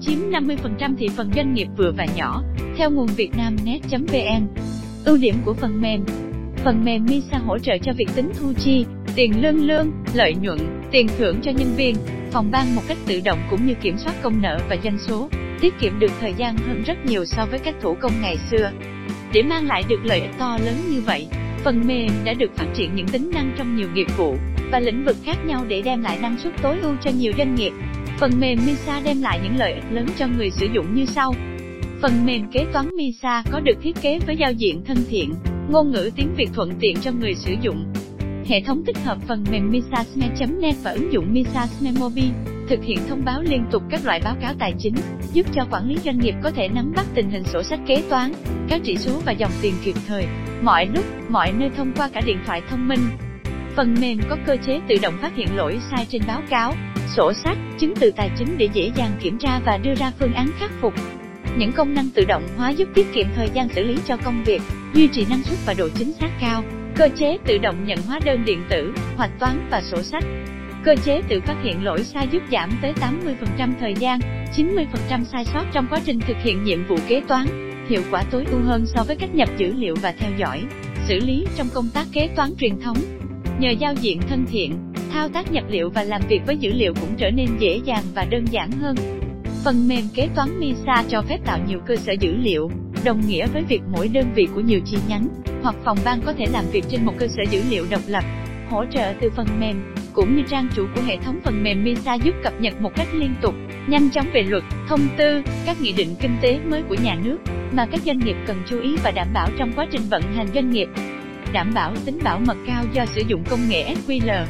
Chiếm 0.00 0.18
50% 0.30 0.96
thị 0.98 1.08
phần 1.16 1.30
doanh 1.36 1.54
nghiệp 1.54 1.68
vừa 1.76 1.92
và 1.96 2.06
nhỏ, 2.16 2.42
theo 2.76 2.90
nguồn 2.90 3.06
vietnamnet.vn. 3.06 4.46
Ưu 5.04 5.16
điểm 5.16 5.34
của 5.44 5.54
phần 5.54 5.80
mềm 5.80 6.04
Phần 6.64 6.84
mềm 6.84 7.04
MISA 7.04 7.38
hỗ 7.38 7.58
trợ 7.58 7.72
cho 7.82 7.92
việc 7.92 8.08
tính 8.14 8.32
thu 8.40 8.52
chi, 8.58 8.86
tiền 9.14 9.42
lương 9.42 9.66
lương, 9.66 9.90
lợi 10.14 10.34
nhuận, 10.34 10.58
tiền 10.90 11.08
thưởng 11.18 11.40
cho 11.42 11.50
nhân 11.50 11.74
viên, 11.76 11.96
phòng 12.30 12.50
ban 12.50 12.74
một 12.74 12.82
cách 12.88 12.98
tự 13.06 13.20
động 13.24 13.38
cũng 13.50 13.66
như 13.66 13.74
kiểm 13.74 13.98
soát 13.98 14.14
công 14.22 14.42
nợ 14.42 14.58
và 14.68 14.76
doanh 14.84 14.98
số, 14.98 15.28
tiết 15.60 15.74
kiệm 15.80 15.98
được 15.98 16.10
thời 16.20 16.34
gian 16.36 16.56
hơn 16.56 16.82
rất 16.86 17.06
nhiều 17.06 17.24
so 17.24 17.46
với 17.46 17.58
cách 17.58 17.74
thủ 17.80 17.96
công 18.00 18.12
ngày 18.20 18.36
xưa. 18.50 18.70
Để 19.34 19.42
mang 19.42 19.66
lại 19.66 19.84
được 19.88 20.04
lợi 20.04 20.20
ích 20.20 20.30
to 20.38 20.58
lớn 20.64 20.74
như 20.90 21.00
vậy, 21.00 21.26
phần 21.64 21.86
mềm 21.86 22.10
đã 22.24 22.34
được 22.34 22.56
phát 22.56 22.66
triển 22.74 22.94
những 22.94 23.08
tính 23.08 23.30
năng 23.34 23.54
trong 23.58 23.76
nhiều 23.76 23.88
nghiệp 23.94 24.06
vụ 24.16 24.36
và 24.70 24.80
lĩnh 24.80 25.04
vực 25.04 25.16
khác 25.24 25.36
nhau 25.46 25.64
để 25.68 25.82
đem 25.82 26.02
lại 26.02 26.18
năng 26.22 26.38
suất 26.38 26.52
tối 26.62 26.78
ưu 26.82 26.94
cho 27.04 27.10
nhiều 27.10 27.32
doanh 27.38 27.54
nghiệp. 27.54 27.72
Phần 28.18 28.30
mềm 28.40 28.58
MISA 28.66 29.00
đem 29.04 29.22
lại 29.22 29.40
những 29.42 29.56
lợi 29.56 29.72
ích 29.72 29.84
lớn 29.90 30.06
cho 30.18 30.26
người 30.26 30.50
sử 30.50 30.66
dụng 30.74 30.94
như 30.94 31.06
sau. 31.06 31.34
Phần 32.02 32.26
mềm 32.26 32.50
kế 32.52 32.66
toán 32.72 32.88
MISA 32.96 33.42
có 33.52 33.60
được 33.60 33.78
thiết 33.82 33.96
kế 34.02 34.18
với 34.26 34.36
giao 34.36 34.52
diện 34.52 34.84
thân 34.84 34.96
thiện, 35.08 35.34
ngôn 35.70 35.92
ngữ 35.92 36.10
tiếng 36.16 36.34
Việt 36.36 36.48
thuận 36.54 36.70
tiện 36.80 36.96
cho 36.96 37.10
người 37.12 37.34
sử 37.34 37.54
dụng. 37.62 37.92
Hệ 38.46 38.60
thống 38.60 38.82
tích 38.86 38.98
hợp 39.04 39.18
phần 39.28 39.44
mềm 39.50 39.70
MISASME.net 39.70 40.74
và 40.82 40.90
ứng 40.90 41.12
dụng 41.12 41.32
MISASME 41.32 41.90
Mobile, 42.00 42.53
thực 42.68 42.84
hiện 42.84 42.98
thông 43.08 43.24
báo 43.24 43.42
liên 43.42 43.64
tục 43.70 43.82
các 43.90 44.04
loại 44.04 44.20
báo 44.24 44.36
cáo 44.40 44.54
tài 44.58 44.74
chính, 44.78 44.94
giúp 45.32 45.46
cho 45.54 45.66
quản 45.70 45.88
lý 45.88 45.96
doanh 46.04 46.18
nghiệp 46.18 46.34
có 46.42 46.50
thể 46.50 46.68
nắm 46.68 46.92
bắt 46.96 47.06
tình 47.14 47.30
hình 47.30 47.44
sổ 47.44 47.62
sách 47.62 47.80
kế 47.86 48.02
toán, 48.10 48.32
các 48.68 48.80
chỉ 48.84 48.96
số 48.96 49.20
và 49.24 49.32
dòng 49.32 49.50
tiền 49.62 49.74
kịp 49.84 49.94
thời, 50.06 50.26
mọi 50.62 50.86
lúc, 50.86 51.04
mọi 51.28 51.52
nơi 51.52 51.70
thông 51.76 51.92
qua 51.96 52.08
cả 52.12 52.20
điện 52.26 52.38
thoại 52.46 52.62
thông 52.70 52.88
minh. 52.88 53.00
Phần 53.76 53.94
mềm 54.00 54.20
có 54.28 54.36
cơ 54.46 54.56
chế 54.66 54.80
tự 54.88 54.94
động 55.02 55.18
phát 55.22 55.36
hiện 55.36 55.56
lỗi 55.56 55.78
sai 55.90 56.06
trên 56.10 56.22
báo 56.26 56.42
cáo, 56.50 56.74
sổ 57.16 57.32
sách, 57.44 57.58
chứng 57.78 57.94
từ 58.00 58.10
tài 58.16 58.30
chính 58.38 58.58
để 58.58 58.68
dễ 58.72 58.90
dàng 58.96 59.10
kiểm 59.20 59.38
tra 59.38 59.60
và 59.64 59.78
đưa 59.78 59.94
ra 59.94 60.12
phương 60.18 60.34
án 60.34 60.50
khắc 60.58 60.70
phục. 60.80 60.94
Những 61.56 61.72
công 61.72 61.94
năng 61.94 62.10
tự 62.14 62.24
động 62.24 62.48
hóa 62.56 62.70
giúp 62.70 62.88
tiết 62.94 63.06
kiệm 63.14 63.26
thời 63.36 63.48
gian 63.54 63.68
xử 63.68 63.82
lý 63.82 63.98
cho 64.06 64.16
công 64.16 64.44
việc, 64.44 64.62
duy 64.94 65.08
trì 65.12 65.26
năng 65.30 65.42
suất 65.42 65.58
và 65.66 65.74
độ 65.74 65.88
chính 65.94 66.12
xác 66.12 66.30
cao. 66.40 66.62
Cơ 66.96 67.08
chế 67.16 67.38
tự 67.46 67.58
động 67.58 67.84
nhận 67.86 67.98
hóa 68.06 68.20
đơn 68.24 68.44
điện 68.44 68.64
tử, 68.70 68.94
hoạch 69.16 69.38
toán 69.38 69.68
và 69.70 69.82
sổ 69.82 70.02
sách. 70.02 70.24
Cơ 70.84 70.94
chế 71.04 71.22
tự 71.28 71.40
phát 71.40 71.56
hiện 71.62 71.84
lỗi 71.84 72.02
sai 72.02 72.28
giúp 72.30 72.42
giảm 72.52 72.70
tới 72.82 72.92
80% 73.58 73.72
thời 73.80 73.94
gian, 73.94 74.18
90% 74.56 75.24
sai 75.24 75.44
sót 75.44 75.64
trong 75.72 75.86
quá 75.90 76.00
trình 76.04 76.20
thực 76.20 76.36
hiện 76.42 76.64
nhiệm 76.64 76.86
vụ 76.86 76.96
kế 77.08 77.20
toán, 77.28 77.46
hiệu 77.88 78.02
quả 78.10 78.22
tối 78.30 78.44
ưu 78.50 78.60
hơn 78.60 78.86
so 78.86 79.04
với 79.04 79.16
cách 79.16 79.34
nhập 79.34 79.48
dữ 79.56 79.72
liệu 79.72 79.94
và 80.02 80.14
theo 80.18 80.30
dõi, 80.38 80.62
xử 81.08 81.18
lý 81.18 81.46
trong 81.56 81.66
công 81.74 81.88
tác 81.94 82.06
kế 82.12 82.28
toán 82.36 82.50
truyền 82.58 82.80
thống. 82.80 82.96
Nhờ 83.58 83.70
giao 83.70 83.94
diện 83.94 84.20
thân 84.28 84.44
thiện, 84.50 84.92
thao 85.12 85.28
tác 85.28 85.52
nhập 85.52 85.64
liệu 85.68 85.90
và 85.90 86.02
làm 86.02 86.20
việc 86.28 86.40
với 86.46 86.56
dữ 86.56 86.72
liệu 86.72 86.94
cũng 87.00 87.16
trở 87.16 87.30
nên 87.30 87.48
dễ 87.58 87.80
dàng 87.84 88.04
và 88.14 88.24
đơn 88.30 88.44
giản 88.50 88.70
hơn. 88.70 88.96
Phần 89.64 89.88
mềm 89.88 90.04
kế 90.14 90.28
toán 90.34 90.60
MISA 90.60 91.04
cho 91.08 91.22
phép 91.22 91.38
tạo 91.44 91.58
nhiều 91.68 91.78
cơ 91.86 91.96
sở 91.96 92.12
dữ 92.12 92.36
liệu, 92.36 92.70
đồng 93.04 93.20
nghĩa 93.26 93.46
với 93.46 93.62
việc 93.62 93.80
mỗi 93.92 94.08
đơn 94.08 94.26
vị 94.34 94.48
của 94.54 94.60
nhiều 94.60 94.80
chi 94.86 94.96
nhánh 95.08 95.28
hoặc 95.62 95.74
phòng 95.84 95.98
ban 96.04 96.20
có 96.20 96.32
thể 96.32 96.46
làm 96.52 96.64
việc 96.72 96.84
trên 96.88 97.04
một 97.04 97.12
cơ 97.18 97.26
sở 97.28 97.42
dữ 97.50 97.62
liệu 97.70 97.86
độc 97.90 98.02
lập. 98.06 98.24
Hỗ 98.70 98.84
trợ 98.92 99.12
từ 99.20 99.30
phần 99.36 99.46
mềm 99.60 99.94
cũng 100.14 100.36
như 100.36 100.42
trang 100.48 100.68
chủ 100.74 100.86
của 100.94 101.00
hệ 101.06 101.16
thống 101.16 101.40
phần 101.44 101.62
mềm 101.62 101.84
MISA 101.84 102.14
giúp 102.14 102.34
cập 102.42 102.60
nhật 102.60 102.80
một 102.80 102.92
cách 102.96 103.08
liên 103.12 103.34
tục, 103.40 103.54
nhanh 103.86 104.10
chóng 104.10 104.26
về 104.32 104.42
luật, 104.42 104.62
thông 104.88 105.00
tư, 105.16 105.42
các 105.66 105.76
nghị 105.80 105.92
định 105.92 106.14
kinh 106.20 106.36
tế 106.42 106.58
mới 106.58 106.82
của 106.82 106.96
nhà 107.04 107.16
nước 107.24 107.38
mà 107.72 107.86
các 107.86 108.00
doanh 108.00 108.18
nghiệp 108.18 108.36
cần 108.46 108.62
chú 108.66 108.80
ý 108.80 108.96
và 109.04 109.10
đảm 109.10 109.28
bảo 109.34 109.48
trong 109.58 109.72
quá 109.76 109.86
trình 109.90 110.02
vận 110.10 110.22
hành 110.22 110.46
doanh 110.54 110.70
nghiệp. 110.70 110.88
Đảm 111.52 111.74
bảo 111.74 111.94
tính 112.04 112.18
bảo 112.24 112.40
mật 112.46 112.56
cao 112.66 112.84
do 112.92 113.06
sử 113.06 113.22
dụng 113.28 113.44
công 113.50 113.68
nghệ 113.68 113.94
SQL. 113.94 114.44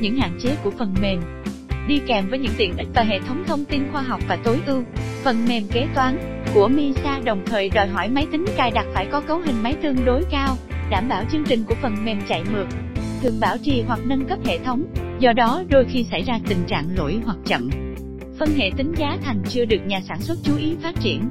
Những 0.00 0.16
hạn 0.16 0.38
chế 0.40 0.56
của 0.64 0.70
phần 0.78 0.94
mềm 1.02 1.20
đi 1.88 2.00
kèm 2.06 2.28
với 2.30 2.38
những 2.38 2.52
tiện 2.56 2.76
ích 2.76 2.88
và 2.94 3.02
hệ 3.02 3.20
thống 3.20 3.44
thông 3.46 3.64
tin 3.64 3.82
khoa 3.92 4.02
học 4.02 4.20
và 4.28 4.36
tối 4.36 4.60
ưu. 4.66 4.82
Phần 5.22 5.44
mềm 5.48 5.62
kế 5.72 5.86
toán 5.94 6.18
của 6.54 6.68
MISA 6.68 7.20
đồng 7.24 7.42
thời 7.46 7.70
đòi 7.70 7.86
hỏi 7.86 8.08
máy 8.08 8.26
tính 8.32 8.44
cài 8.56 8.70
đặt 8.70 8.86
phải 8.94 9.06
có 9.06 9.20
cấu 9.20 9.38
hình 9.38 9.62
máy 9.62 9.74
tương 9.82 10.04
đối 10.04 10.24
cao, 10.30 10.56
đảm 10.90 11.08
bảo 11.08 11.24
chương 11.32 11.44
trình 11.44 11.64
của 11.68 11.74
phần 11.82 12.04
mềm 12.04 12.20
chạy 12.28 12.42
mượt, 12.52 12.66
thường 13.24 13.40
bảo 13.40 13.56
trì 13.62 13.82
hoặc 13.86 14.00
nâng 14.04 14.26
cấp 14.28 14.38
hệ 14.44 14.58
thống. 14.58 14.84
do 15.18 15.32
đó 15.32 15.62
đôi 15.68 15.84
khi 15.84 16.04
xảy 16.10 16.22
ra 16.22 16.40
tình 16.48 16.64
trạng 16.66 16.96
lỗi 16.96 17.20
hoặc 17.24 17.36
chậm. 17.46 17.70
Phân 18.38 18.48
hệ 18.56 18.70
tính 18.76 18.92
giá 18.96 19.18
thành 19.22 19.42
chưa 19.48 19.64
được 19.64 19.86
nhà 19.86 20.00
sản 20.08 20.20
xuất 20.20 20.38
chú 20.42 20.56
ý 20.56 20.74
phát 20.82 20.94
triển. 21.00 21.22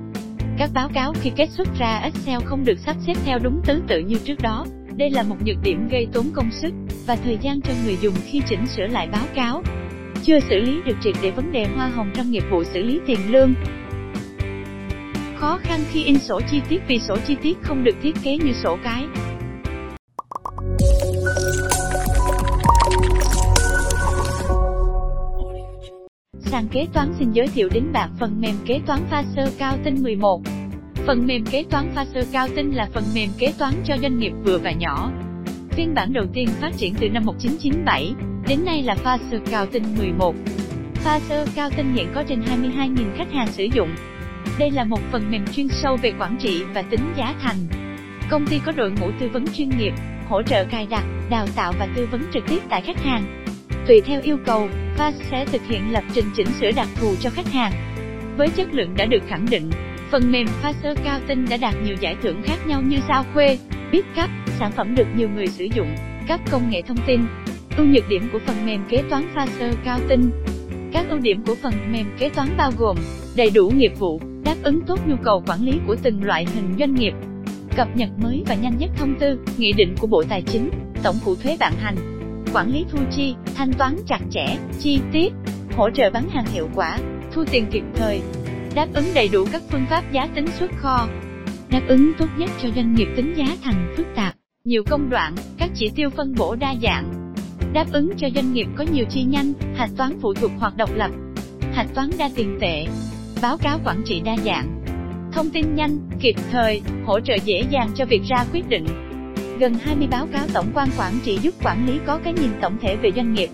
Các 0.57 0.69
báo 0.73 0.89
cáo 0.93 1.13
khi 1.21 1.31
kết 1.35 1.49
xuất 1.49 1.67
ra 1.79 1.97
Excel 1.97 2.41
không 2.45 2.65
được 2.65 2.79
sắp 2.85 2.95
xếp 3.07 3.13
theo 3.25 3.39
đúng 3.39 3.61
tứ 3.65 3.81
tự 3.87 3.99
như 3.99 4.15
trước 4.23 4.41
đó. 4.41 4.65
Đây 4.97 5.09
là 5.09 5.23
một 5.23 5.35
nhược 5.45 5.57
điểm 5.63 5.87
gây 5.91 6.07
tốn 6.13 6.25
công 6.33 6.51
sức 6.51 6.73
và 7.05 7.15
thời 7.15 7.37
gian 7.41 7.61
cho 7.61 7.73
người 7.85 7.97
dùng 8.01 8.13
khi 8.25 8.41
chỉnh 8.49 8.67
sửa 8.67 8.87
lại 8.87 9.07
báo 9.11 9.25
cáo. 9.35 9.63
Chưa 10.23 10.39
xử 10.39 10.59
lý 10.59 10.81
được 10.85 10.97
triệt 11.03 11.15
để 11.23 11.31
vấn 11.31 11.51
đề 11.51 11.65
hoa 11.75 11.87
hồng 11.87 12.11
trong 12.15 12.31
nghiệp 12.31 12.43
vụ 12.51 12.63
xử 12.63 12.83
lý 12.83 12.99
tiền 13.05 13.19
lương, 13.31 13.53
khó 15.35 15.59
khăn 15.63 15.79
khi 15.91 16.03
in 16.03 16.19
sổ 16.19 16.41
chi 16.51 16.61
tiết 16.69 16.81
vì 16.87 16.99
sổ 16.99 17.17
chi 17.27 17.35
tiết 17.41 17.57
không 17.61 17.83
được 17.83 17.95
thiết 18.01 18.15
kế 18.23 18.37
như 18.37 18.53
sổ 18.63 18.77
cái. 18.83 19.05
Sàn 26.53 26.67
kế 26.67 26.87
toán 26.93 27.13
xin 27.19 27.31
giới 27.31 27.47
thiệu 27.47 27.69
đến 27.73 27.83
bạn 27.93 28.09
phần 28.19 28.41
mềm 28.41 28.55
kế 28.65 28.79
toán 28.85 28.99
Faser 29.11 29.49
cao 29.57 29.77
tinh 29.83 30.03
11. 30.03 30.41
Phần 30.95 31.27
mềm 31.27 31.45
kế 31.45 31.63
toán 31.69 31.91
Faser 31.95 32.23
cao 32.31 32.47
tinh 32.55 32.71
là 32.75 32.87
phần 32.93 33.03
mềm 33.15 33.29
kế 33.37 33.53
toán 33.59 33.73
cho 33.85 33.97
doanh 34.01 34.19
nghiệp 34.19 34.31
vừa 34.43 34.57
và 34.57 34.71
nhỏ. 34.71 35.11
Phiên 35.69 35.93
bản 35.93 36.13
đầu 36.13 36.25
tiên 36.33 36.47
phát 36.61 36.71
triển 36.77 36.95
từ 36.99 37.09
năm 37.09 37.23
1997, 37.25 38.13
đến 38.47 38.65
nay 38.65 38.83
là 38.83 38.95
Faser 39.03 39.39
cao 39.51 39.65
tinh 39.65 39.83
11. 39.97 40.35
Faser 41.03 41.45
cao 41.55 41.69
tinh 41.77 41.93
hiện 41.93 42.07
có 42.15 42.23
trên 42.23 42.41
22.000 42.41 43.17
khách 43.17 43.31
hàng 43.31 43.47
sử 43.47 43.63
dụng, 43.63 43.89
đây 44.59 44.71
là 44.71 44.83
một 44.83 44.99
phần 45.11 45.31
mềm 45.31 45.45
chuyên 45.47 45.67
sâu 45.69 45.97
về 46.01 46.13
quản 46.19 46.37
trị 46.39 46.63
và 46.73 46.81
tính 46.81 47.13
giá 47.17 47.35
thành. 47.41 47.57
Công 48.29 48.47
ty 48.47 48.59
có 48.65 48.71
đội 48.71 48.91
ngũ 48.91 49.11
tư 49.19 49.29
vấn 49.33 49.45
chuyên 49.47 49.69
nghiệp, 49.69 49.93
hỗ 50.29 50.41
trợ 50.43 50.65
cài 50.65 50.87
đặt, 50.89 51.03
đào 51.29 51.47
tạo 51.55 51.73
và 51.79 51.87
tư 51.95 52.07
vấn 52.11 52.21
trực 52.33 52.43
tiếp 52.47 52.59
tại 52.69 52.81
khách 52.81 53.03
hàng. 53.03 53.45
Tùy 53.87 54.01
theo 54.05 54.21
yêu 54.21 54.37
cầu, 54.45 54.69
VAS 54.97 55.15
sẽ 55.31 55.45
thực 55.45 55.61
hiện 55.67 55.91
lập 55.91 56.03
trình 56.13 56.25
chỉnh 56.35 56.47
sửa 56.59 56.71
đặc 56.71 56.87
thù 56.95 57.15
cho 57.19 57.29
khách 57.29 57.47
hàng. 57.47 57.71
Với 58.37 58.49
chất 58.49 58.73
lượng 58.73 58.93
đã 58.97 59.05
được 59.05 59.23
khẳng 59.27 59.45
định, 59.49 59.69
phần 60.11 60.31
mềm 60.31 60.47
Faser 60.63 60.95
cao 61.03 61.19
tinh 61.27 61.45
đã 61.49 61.57
đạt 61.57 61.75
nhiều 61.83 61.95
giải 61.99 62.15
thưởng 62.21 62.41
khác 62.43 62.67
nhau 62.67 62.81
như 62.81 62.97
sao 63.07 63.25
khuê, 63.33 63.57
biết 63.91 64.05
cấp, 64.15 64.29
sản 64.59 64.71
phẩm 64.71 64.95
được 64.95 65.07
nhiều 65.15 65.29
người 65.29 65.47
sử 65.47 65.67
dụng, 65.75 65.95
các 66.27 66.41
công 66.51 66.69
nghệ 66.69 66.81
thông 66.81 66.97
tin. 67.07 67.21
Ưu 67.77 67.85
nhược 67.85 68.09
điểm 68.09 68.29
của 68.33 68.39
phần 68.45 68.65
mềm 68.65 68.83
kế 68.89 69.03
toán 69.09 69.23
Faser 69.35 69.73
cao 69.85 69.99
tinh 70.09 70.31
Các 70.93 71.05
ưu 71.09 71.19
điểm 71.19 71.43
của 71.47 71.55
phần 71.55 71.73
mềm 71.91 72.05
kế 72.19 72.29
toán 72.29 72.57
bao 72.57 72.71
gồm 72.77 72.97
đầy 73.35 73.49
đủ 73.49 73.69
nghiệp 73.69 73.91
vụ, 73.99 74.21
đáp 74.45 74.55
ứng 74.63 74.81
tốt 74.87 74.99
nhu 75.07 75.15
cầu 75.23 75.43
quản 75.47 75.61
lý 75.65 75.79
của 75.87 75.95
từng 76.03 76.23
loại 76.23 76.45
hình 76.55 76.75
doanh 76.79 76.95
nghiệp. 76.95 77.13
Cập 77.75 77.95
nhật 77.95 78.09
mới 78.17 78.43
và 78.47 78.55
nhanh 78.55 78.77
nhất 78.77 78.89
thông 78.97 79.15
tư, 79.19 79.39
nghị 79.57 79.73
định 79.73 79.95
của 79.99 80.07
Bộ 80.07 80.23
Tài 80.29 80.41
chính, 80.41 80.69
tổng 81.03 81.15
cục 81.25 81.41
thuế 81.43 81.57
ban 81.59 81.73
hành. 81.79 82.12
Quản 82.53 82.71
lý 82.71 82.85
thu 82.91 82.99
chi, 83.11 83.35
thanh 83.55 83.73
toán 83.73 83.95
chặt 84.07 84.19
chẽ, 84.31 84.57
chi 84.79 84.99
tiết, 85.11 85.33
hỗ 85.75 85.89
trợ 85.89 86.09
bán 86.09 86.29
hàng 86.29 86.45
hiệu 86.45 86.69
quả, 86.75 86.97
thu 87.33 87.43
tiền 87.51 87.65
kịp 87.71 87.83
thời, 87.95 88.21
đáp 88.75 88.87
ứng 88.93 89.05
đầy 89.15 89.27
đủ 89.27 89.45
các 89.51 89.61
phương 89.71 89.85
pháp 89.89 90.11
giá 90.11 90.27
tính 90.35 90.47
xuất 90.59 90.71
kho, 90.77 91.07
đáp 91.69 91.81
ứng 91.87 92.13
tốt 92.19 92.25
nhất 92.37 92.49
cho 92.61 92.69
doanh 92.75 92.95
nghiệp 92.95 93.07
tính 93.15 93.33
giá 93.37 93.45
thành 93.63 93.93
phức 93.97 94.05
tạp, 94.15 94.35
nhiều 94.63 94.83
công 94.89 95.09
đoạn, 95.09 95.35
các 95.57 95.69
chỉ 95.75 95.91
tiêu 95.95 96.09
phân 96.09 96.35
bổ 96.37 96.55
đa 96.55 96.75
dạng, 96.81 97.33
đáp 97.73 97.85
ứng 97.91 98.11
cho 98.17 98.29
doanh 98.35 98.53
nghiệp 98.53 98.67
có 98.75 98.85
nhiều 98.93 99.05
chi 99.09 99.23
nhanh, 99.23 99.53
hạch 99.75 99.91
toán 99.97 100.19
phụ 100.21 100.33
thuộc 100.33 100.51
hoặc 100.59 100.77
độc 100.77 100.89
lập, 100.95 101.11
hạch 101.73 101.93
toán 101.95 102.09
đa 102.17 102.29
tiền 102.35 102.57
tệ, 102.61 102.85
báo 103.41 103.57
cáo 103.57 103.79
quản 103.85 104.01
trị 104.05 104.21
đa 104.25 104.35
dạng. 104.45 104.83
Thông 105.31 105.49
tin 105.49 105.75
nhanh, 105.75 106.09
kịp 106.19 106.35
thời, 106.51 106.81
hỗ 107.05 107.19
trợ 107.19 107.35
dễ 107.45 107.63
dàng 107.69 107.89
cho 107.95 108.05
việc 108.05 108.21
ra 108.29 108.45
quyết 108.53 108.69
định. 108.69 108.85
Gần 109.63 109.73
20 109.73 110.07
báo 110.11 110.27
cáo 110.33 110.45
tổng 110.53 110.71
quan 110.73 110.89
quản 110.97 111.13
trị 111.23 111.39
giúp 111.41 111.53
quản 111.63 111.87
lý 111.87 111.99
có 112.05 112.19
cái 112.23 112.33
nhìn 112.33 112.51
tổng 112.61 112.77
thể 112.81 112.95
về 112.95 113.11
doanh 113.15 113.33
nghiệp. 113.33 113.49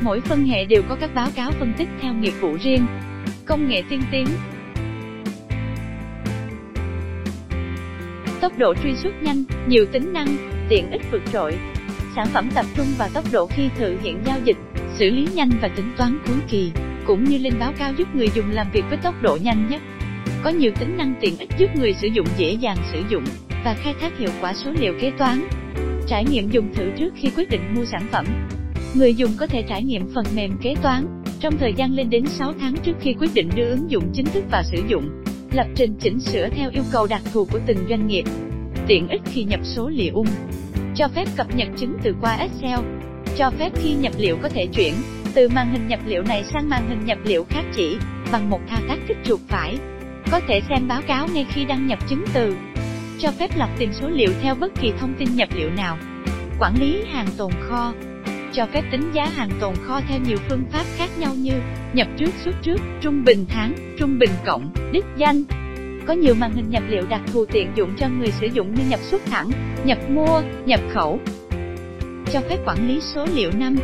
Mỗi 0.00 0.20
phân 0.20 0.44
hệ 0.44 0.64
đều 0.64 0.82
có 0.88 0.96
các 1.00 1.14
báo 1.14 1.28
cáo 1.36 1.50
phân 1.50 1.72
tích 1.78 1.88
theo 2.00 2.14
nghiệp 2.14 2.32
vụ 2.40 2.56
riêng. 2.62 2.86
Công 3.46 3.68
nghệ 3.68 3.82
tiên 3.90 4.02
tiến 4.12 4.26
Tốc 8.40 8.58
độ 8.58 8.74
truy 8.82 8.96
xuất 8.96 9.22
nhanh, 9.22 9.44
nhiều 9.66 9.86
tính 9.92 10.12
năng, 10.12 10.26
tiện 10.68 10.90
ích 10.90 11.02
vượt 11.10 11.22
trội. 11.32 11.54
Sản 12.16 12.26
phẩm 12.26 12.48
tập 12.54 12.66
trung 12.76 12.86
vào 12.98 13.08
tốc 13.14 13.24
độ 13.32 13.46
khi 13.46 13.68
thực 13.78 14.02
hiện 14.02 14.18
giao 14.24 14.38
dịch, 14.44 14.56
xử 14.98 15.10
lý 15.10 15.28
nhanh 15.34 15.50
và 15.62 15.68
tính 15.68 15.92
toán 15.96 16.18
cuối 16.26 16.38
kỳ 16.48 16.72
cũng 17.06 17.24
như 17.24 17.38
lên 17.38 17.54
báo 17.60 17.72
cáo 17.78 17.92
giúp 17.96 18.14
người 18.14 18.28
dùng 18.34 18.50
làm 18.50 18.66
việc 18.72 18.84
với 18.88 18.98
tốc 19.02 19.14
độ 19.22 19.38
nhanh 19.42 19.68
nhất. 19.70 19.82
Có 20.42 20.50
nhiều 20.50 20.72
tính 20.78 20.96
năng 20.96 21.14
tiện 21.20 21.38
ích 21.38 21.50
giúp 21.58 21.76
người 21.76 21.94
sử 21.94 22.08
dụng 22.08 22.26
dễ 22.36 22.52
dàng 22.52 22.76
sử 22.92 23.02
dụng 23.08 23.24
và 23.64 23.74
khai 23.74 23.94
thác 24.00 24.18
hiệu 24.18 24.30
quả 24.40 24.54
số 24.54 24.70
liệu 24.80 24.94
kế 25.00 25.10
toán. 25.18 25.48
Trải 26.06 26.24
nghiệm 26.24 26.50
dùng 26.50 26.74
thử 26.74 26.90
trước 26.98 27.14
khi 27.16 27.30
quyết 27.36 27.50
định 27.50 27.74
mua 27.74 27.84
sản 27.84 28.06
phẩm. 28.12 28.26
Người 28.94 29.14
dùng 29.14 29.30
có 29.38 29.46
thể 29.46 29.62
trải 29.62 29.82
nghiệm 29.82 30.08
phần 30.14 30.24
mềm 30.34 30.58
kế 30.62 30.74
toán, 30.82 31.22
trong 31.40 31.58
thời 31.58 31.72
gian 31.72 31.94
lên 31.94 32.10
đến 32.10 32.26
6 32.26 32.52
tháng 32.60 32.74
trước 32.76 32.92
khi 33.00 33.14
quyết 33.18 33.30
định 33.34 33.48
đưa 33.54 33.68
ứng 33.68 33.90
dụng 33.90 34.04
chính 34.14 34.26
thức 34.26 34.44
vào 34.50 34.62
sử 34.62 34.82
dụng. 34.88 35.08
Lập 35.52 35.66
trình 35.74 35.94
chỉnh 36.00 36.20
sửa 36.20 36.48
theo 36.48 36.70
yêu 36.70 36.82
cầu 36.92 37.06
đặc 37.06 37.22
thù 37.32 37.44
của 37.44 37.58
từng 37.66 37.78
doanh 37.88 38.06
nghiệp. 38.06 38.24
Tiện 38.86 39.08
ích 39.08 39.22
khi 39.24 39.44
nhập 39.44 39.60
số 39.64 39.88
liệu 39.88 40.14
ung. 40.14 40.26
Cho 40.96 41.08
phép 41.08 41.24
cập 41.36 41.56
nhật 41.56 41.68
chứng 41.76 41.96
từ 42.02 42.14
qua 42.20 42.36
Excel. 42.36 42.80
Cho 43.36 43.50
phép 43.50 43.72
khi 43.82 43.94
nhập 43.94 44.12
liệu 44.18 44.36
có 44.42 44.48
thể 44.48 44.66
chuyển 44.66 44.94
từ 45.34 45.48
màn 45.48 45.72
hình 45.72 45.88
nhập 45.88 46.00
liệu 46.06 46.22
này 46.22 46.44
sang 46.52 46.68
màn 46.68 46.88
hình 46.88 47.04
nhập 47.04 47.18
liệu 47.24 47.44
khác 47.44 47.64
chỉ, 47.76 47.96
bằng 48.32 48.50
một 48.50 48.60
thao 48.68 48.80
tác 48.88 48.98
kích 49.08 49.16
chuột 49.24 49.40
phải. 49.48 49.76
Có 50.30 50.40
thể 50.48 50.60
xem 50.68 50.88
báo 50.88 51.02
cáo 51.06 51.28
ngay 51.34 51.46
khi 51.54 51.64
đăng 51.64 51.86
nhập 51.86 51.98
chứng 52.08 52.24
từ. 52.34 52.54
Cho 53.22 53.30
phép 53.30 53.50
lọc 53.56 53.70
tìm 53.78 53.92
số 53.92 54.08
liệu 54.08 54.30
theo 54.42 54.54
bất 54.54 54.72
kỳ 54.80 54.92
thông 54.98 55.14
tin 55.18 55.28
nhập 55.34 55.48
liệu 55.54 55.70
nào. 55.70 55.98
Quản 56.58 56.74
lý 56.80 57.04
hàng 57.12 57.26
tồn 57.36 57.52
kho. 57.60 57.92
Cho 58.52 58.66
phép 58.66 58.82
tính 58.92 59.10
giá 59.12 59.26
hàng 59.26 59.50
tồn 59.60 59.74
kho 59.74 60.00
theo 60.08 60.20
nhiều 60.20 60.36
phương 60.48 60.64
pháp 60.72 60.84
khác 60.96 61.10
nhau 61.18 61.34
như 61.34 61.52
nhập 61.92 62.08
trước 62.18 62.30
xuất 62.44 62.54
trước, 62.62 62.80
trung 63.00 63.24
bình 63.24 63.44
tháng, 63.48 63.74
trung 63.98 64.18
bình 64.18 64.30
cộng, 64.44 64.72
đích 64.92 65.04
danh. 65.16 65.44
Có 66.06 66.14
nhiều 66.14 66.34
màn 66.34 66.52
hình 66.52 66.70
nhập 66.70 66.82
liệu 66.88 67.02
đặc 67.08 67.20
thù 67.32 67.44
tiện 67.44 67.72
dụng 67.74 67.96
cho 67.98 68.08
người 68.08 68.30
sử 68.40 68.46
dụng 68.46 68.74
như 68.74 68.82
nhập 68.88 69.00
xuất 69.00 69.22
thẳng, 69.26 69.50
nhập 69.84 69.98
mua, 70.10 70.42
nhập 70.66 70.80
khẩu. 70.92 71.20
Cho 72.32 72.40
phép 72.40 72.58
quản 72.66 72.88
lý 72.88 73.00
số 73.00 73.26
liệu 73.34 73.50
năm, 73.58 73.76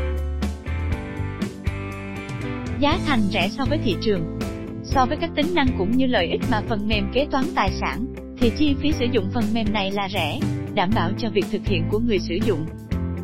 giá 2.81 2.99
thành 3.07 3.21
rẻ 3.21 3.49
so 3.49 3.65
với 3.65 3.79
thị 3.85 3.97
trường. 4.01 4.39
So 4.85 5.07
với 5.07 5.17
các 5.21 5.31
tính 5.37 5.55
năng 5.55 5.69
cũng 5.79 5.97
như 5.97 6.07
lợi 6.07 6.27
ích 6.27 6.41
mà 6.51 6.63
phần 6.69 6.89
mềm 6.89 7.11
kế 7.13 7.27
toán 7.31 7.45
tài 7.55 7.71
sản, 7.81 8.07
thì 8.41 8.53
chi 8.59 8.77
phí 8.81 8.93
sử 8.93 9.07
dụng 9.13 9.31
phần 9.35 9.45
mềm 9.53 9.73
này 9.73 9.91
là 9.91 10.09
rẻ, 10.09 10.41
đảm 10.75 10.91
bảo 10.95 11.11
cho 11.19 11.31
việc 11.31 11.45
thực 11.53 11.67
hiện 11.67 11.85
của 11.91 11.99
người 11.99 12.19
sử 12.19 12.39
dụng. 12.47 12.67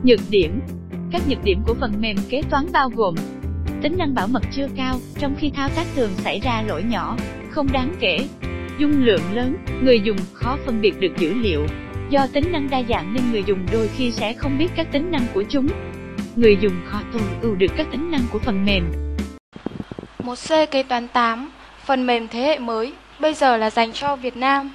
Nhược 0.03 0.21
điểm 0.31 0.61
Các 1.13 1.23
nhược 1.29 1.45
điểm 1.45 1.63
của 1.67 1.75
phần 1.81 1.93
mềm 2.01 2.17
kế 2.29 2.43
toán 2.51 2.67
bao 2.73 2.91
gồm 2.95 3.15
Tính 3.83 3.99
năng 3.99 4.15
bảo 4.15 4.27
mật 4.29 4.43
chưa 4.53 4.69
cao, 4.77 4.97
trong 5.19 5.35
khi 5.39 5.51
thao 5.51 5.69
tác 5.69 5.87
thường 5.95 6.11
xảy 6.17 6.41
ra 6.41 6.63
lỗi 6.67 6.83
nhỏ, 6.83 7.17
không 7.51 7.73
đáng 7.73 7.95
kể. 8.01 8.19
Dung 8.79 9.05
lượng 9.05 9.33
lớn, 9.33 9.57
người 9.83 10.01
dùng 10.01 10.17
khó 10.33 10.57
phân 10.67 10.81
biệt 10.81 11.01
được 11.01 11.13
dữ 11.19 11.35
liệu. 11.35 11.67
Do 12.11 12.27
tính 12.33 12.53
năng 12.53 12.71
đa 12.71 12.83
dạng 12.89 13.15
nên 13.15 13.33
người 13.33 13.43
dùng 13.47 13.59
đôi 13.73 13.89
khi 13.89 14.11
sẽ 14.11 14.33
không 14.33 14.59
biết 14.59 14.69
các 14.77 14.93
tính 14.93 15.11
năng 15.11 15.27
của 15.35 15.45
chúng. 15.49 15.69
Người 16.37 16.57
dùng 16.61 16.73
khó 16.87 17.01
tối 17.13 17.23
ưu 17.43 17.55
được 17.55 17.73
các 17.77 17.87
tính 17.93 18.11
năng 18.11 18.23
của 18.33 18.39
phần 18.39 18.65
mềm, 18.65 18.85
1C 20.25 20.67
kế 20.67 20.83
toán 20.83 21.09
8, 21.09 21.51
phần 21.85 22.07
mềm 22.07 22.29
thế 22.29 22.41
hệ 22.41 22.59
mới, 22.59 22.93
bây 23.21 23.35
giờ 23.35 23.57
là 23.57 23.71
dành 23.71 23.93
cho 23.93 24.17
Việt 24.17 24.37
Nam. 24.37 24.71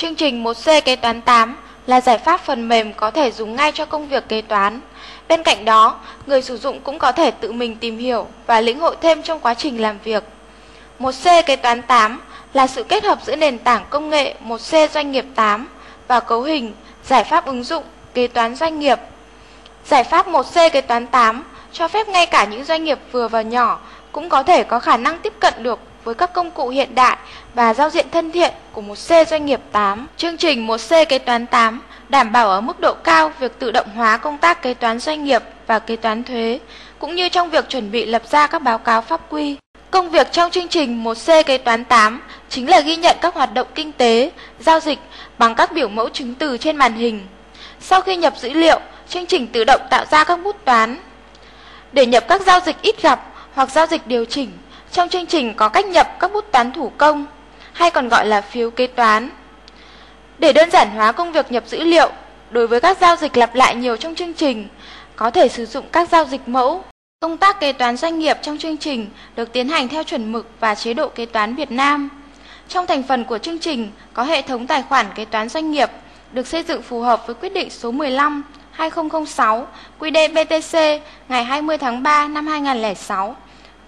Chương 0.00 0.14
trình 0.14 0.44
1C 0.44 0.80
kế 0.80 0.96
toán 0.96 1.20
8 1.20 1.56
là 1.86 2.00
giải 2.00 2.18
pháp 2.18 2.40
phần 2.40 2.68
mềm 2.68 2.92
có 2.92 3.10
thể 3.10 3.30
dùng 3.30 3.56
ngay 3.56 3.72
cho 3.72 3.84
công 3.84 4.08
việc 4.08 4.28
kế 4.28 4.42
toán. 4.42 4.80
Bên 5.28 5.42
cạnh 5.42 5.64
đó, 5.64 6.00
người 6.26 6.42
sử 6.42 6.58
dụng 6.58 6.80
cũng 6.80 6.98
có 6.98 7.12
thể 7.12 7.30
tự 7.30 7.52
mình 7.52 7.76
tìm 7.76 7.98
hiểu 7.98 8.26
và 8.46 8.60
lĩnh 8.60 8.80
hội 8.80 8.96
thêm 9.00 9.22
trong 9.22 9.40
quá 9.40 9.54
trình 9.54 9.80
làm 9.80 9.98
việc. 10.04 10.24
1C 11.00 11.42
kế 11.42 11.56
toán 11.56 11.82
8 11.82 12.20
là 12.52 12.66
sự 12.66 12.82
kết 12.82 13.04
hợp 13.04 13.18
giữa 13.26 13.36
nền 13.36 13.58
tảng 13.58 13.84
công 13.90 14.10
nghệ 14.10 14.34
1C 14.46 14.88
doanh 14.88 15.12
nghiệp 15.12 15.24
8 15.34 15.68
và 16.08 16.20
cấu 16.20 16.42
hình 16.42 16.74
giải 17.04 17.24
pháp 17.24 17.46
ứng 17.46 17.64
dụng 17.64 17.84
kế 18.14 18.26
toán 18.26 18.54
doanh 18.54 18.78
nghiệp. 18.78 18.98
Giải 19.86 20.04
pháp 20.04 20.28
1C 20.28 20.70
kế 20.70 20.80
toán 20.80 21.06
8 21.06 21.44
cho 21.72 21.88
phép 21.88 22.08
ngay 22.08 22.26
cả 22.26 22.44
những 22.44 22.64
doanh 22.64 22.84
nghiệp 22.84 22.98
vừa 23.12 23.28
và 23.28 23.42
nhỏ 23.42 23.80
cũng 24.12 24.28
có 24.28 24.42
thể 24.42 24.62
có 24.62 24.78
khả 24.78 24.96
năng 24.96 25.18
tiếp 25.18 25.32
cận 25.40 25.54
được 25.62 25.78
với 26.04 26.14
các 26.14 26.32
công 26.32 26.50
cụ 26.50 26.68
hiện 26.68 26.94
đại 26.94 27.16
và 27.54 27.74
giao 27.74 27.90
diện 27.90 28.06
thân 28.10 28.32
thiện 28.32 28.54
của 28.72 28.80
một 28.80 28.94
C 28.94 29.28
doanh 29.28 29.46
nghiệp 29.46 29.60
8. 29.72 30.06
Chương 30.16 30.36
trình 30.36 30.66
một 30.66 30.76
C 30.76 30.90
kế 31.08 31.18
toán 31.18 31.46
8 31.46 31.80
đảm 32.08 32.32
bảo 32.32 32.50
ở 32.50 32.60
mức 32.60 32.80
độ 32.80 32.94
cao 33.04 33.32
việc 33.38 33.58
tự 33.58 33.70
động 33.70 33.88
hóa 33.94 34.16
công 34.16 34.38
tác 34.38 34.62
kế 34.62 34.74
toán 34.74 34.98
doanh 34.98 35.24
nghiệp 35.24 35.42
và 35.66 35.78
kế 35.78 35.96
toán 35.96 36.24
thuế, 36.24 36.58
cũng 36.98 37.14
như 37.14 37.28
trong 37.28 37.50
việc 37.50 37.68
chuẩn 37.68 37.90
bị 37.90 38.06
lập 38.06 38.22
ra 38.30 38.46
các 38.46 38.62
báo 38.62 38.78
cáo 38.78 39.02
pháp 39.02 39.20
quy. 39.30 39.56
Công 39.90 40.10
việc 40.10 40.32
trong 40.32 40.50
chương 40.50 40.68
trình 40.68 41.04
một 41.04 41.14
c 41.14 41.46
kế 41.46 41.58
toán 41.58 41.84
8 41.84 42.22
chính 42.48 42.70
là 42.70 42.80
ghi 42.80 42.96
nhận 42.96 43.16
các 43.20 43.34
hoạt 43.34 43.54
động 43.54 43.66
kinh 43.74 43.92
tế, 43.92 44.30
giao 44.60 44.80
dịch 44.80 44.98
bằng 45.38 45.54
các 45.54 45.72
biểu 45.72 45.88
mẫu 45.88 46.08
chứng 46.08 46.34
từ 46.34 46.58
trên 46.58 46.76
màn 46.76 46.94
hình. 46.94 47.26
Sau 47.80 48.00
khi 48.00 48.16
nhập 48.16 48.34
dữ 48.38 48.52
liệu, 48.52 48.80
chương 49.08 49.26
trình 49.26 49.46
tự 49.46 49.64
động 49.64 49.80
tạo 49.90 50.04
ra 50.10 50.24
các 50.24 50.36
bút 50.36 50.64
toán, 50.64 50.96
để 51.92 52.06
nhập 52.06 52.24
các 52.28 52.42
giao 52.42 52.60
dịch 52.60 52.76
ít 52.82 53.02
gặp 53.02 53.26
hoặc 53.54 53.70
giao 53.70 53.86
dịch 53.86 54.06
điều 54.06 54.24
chỉnh, 54.24 54.50
trong 54.92 55.08
chương 55.08 55.26
trình 55.26 55.54
có 55.54 55.68
cách 55.68 55.86
nhập 55.86 56.16
các 56.20 56.32
bút 56.32 56.52
toán 56.52 56.72
thủ 56.72 56.92
công, 56.98 57.26
hay 57.72 57.90
còn 57.90 58.08
gọi 58.08 58.26
là 58.26 58.40
phiếu 58.40 58.70
kế 58.70 58.86
toán. 58.86 59.30
Để 60.38 60.52
đơn 60.52 60.70
giản 60.70 60.90
hóa 60.90 61.12
công 61.12 61.32
việc 61.32 61.52
nhập 61.52 61.64
dữ 61.66 61.84
liệu, 61.84 62.10
đối 62.50 62.66
với 62.66 62.80
các 62.80 62.98
giao 63.00 63.16
dịch 63.16 63.36
lặp 63.36 63.54
lại 63.54 63.74
nhiều 63.74 63.96
trong 63.96 64.14
chương 64.14 64.34
trình, 64.34 64.68
có 65.16 65.30
thể 65.30 65.48
sử 65.48 65.66
dụng 65.66 65.84
các 65.92 66.08
giao 66.08 66.24
dịch 66.24 66.48
mẫu. 66.48 66.84
Công 67.20 67.36
tác 67.36 67.60
kế 67.60 67.72
toán 67.72 67.96
doanh 67.96 68.18
nghiệp 68.18 68.36
trong 68.42 68.58
chương 68.58 68.76
trình 68.76 69.10
được 69.36 69.52
tiến 69.52 69.68
hành 69.68 69.88
theo 69.88 70.02
chuẩn 70.02 70.32
mực 70.32 70.46
và 70.60 70.74
chế 70.74 70.94
độ 70.94 71.08
kế 71.08 71.26
toán 71.26 71.54
Việt 71.54 71.70
Nam. 71.70 72.08
Trong 72.68 72.86
thành 72.86 73.02
phần 73.02 73.24
của 73.24 73.38
chương 73.38 73.58
trình 73.58 73.90
có 74.14 74.22
hệ 74.22 74.42
thống 74.42 74.66
tài 74.66 74.82
khoản 74.82 75.06
kế 75.14 75.24
toán 75.24 75.48
doanh 75.48 75.70
nghiệp 75.70 75.90
được 76.32 76.46
xây 76.46 76.62
dựng 76.62 76.82
phù 76.82 77.00
hợp 77.00 77.26
với 77.26 77.34
quyết 77.34 77.52
định 77.54 77.70
số 77.70 77.90
15 77.90 78.42
2006 78.70 79.66
QĐ-BTC 80.00 80.98
ngày 81.28 81.44
20 81.44 81.78
tháng 81.78 82.02
3 82.02 82.28
năm 82.28 82.46
2006 82.46 83.36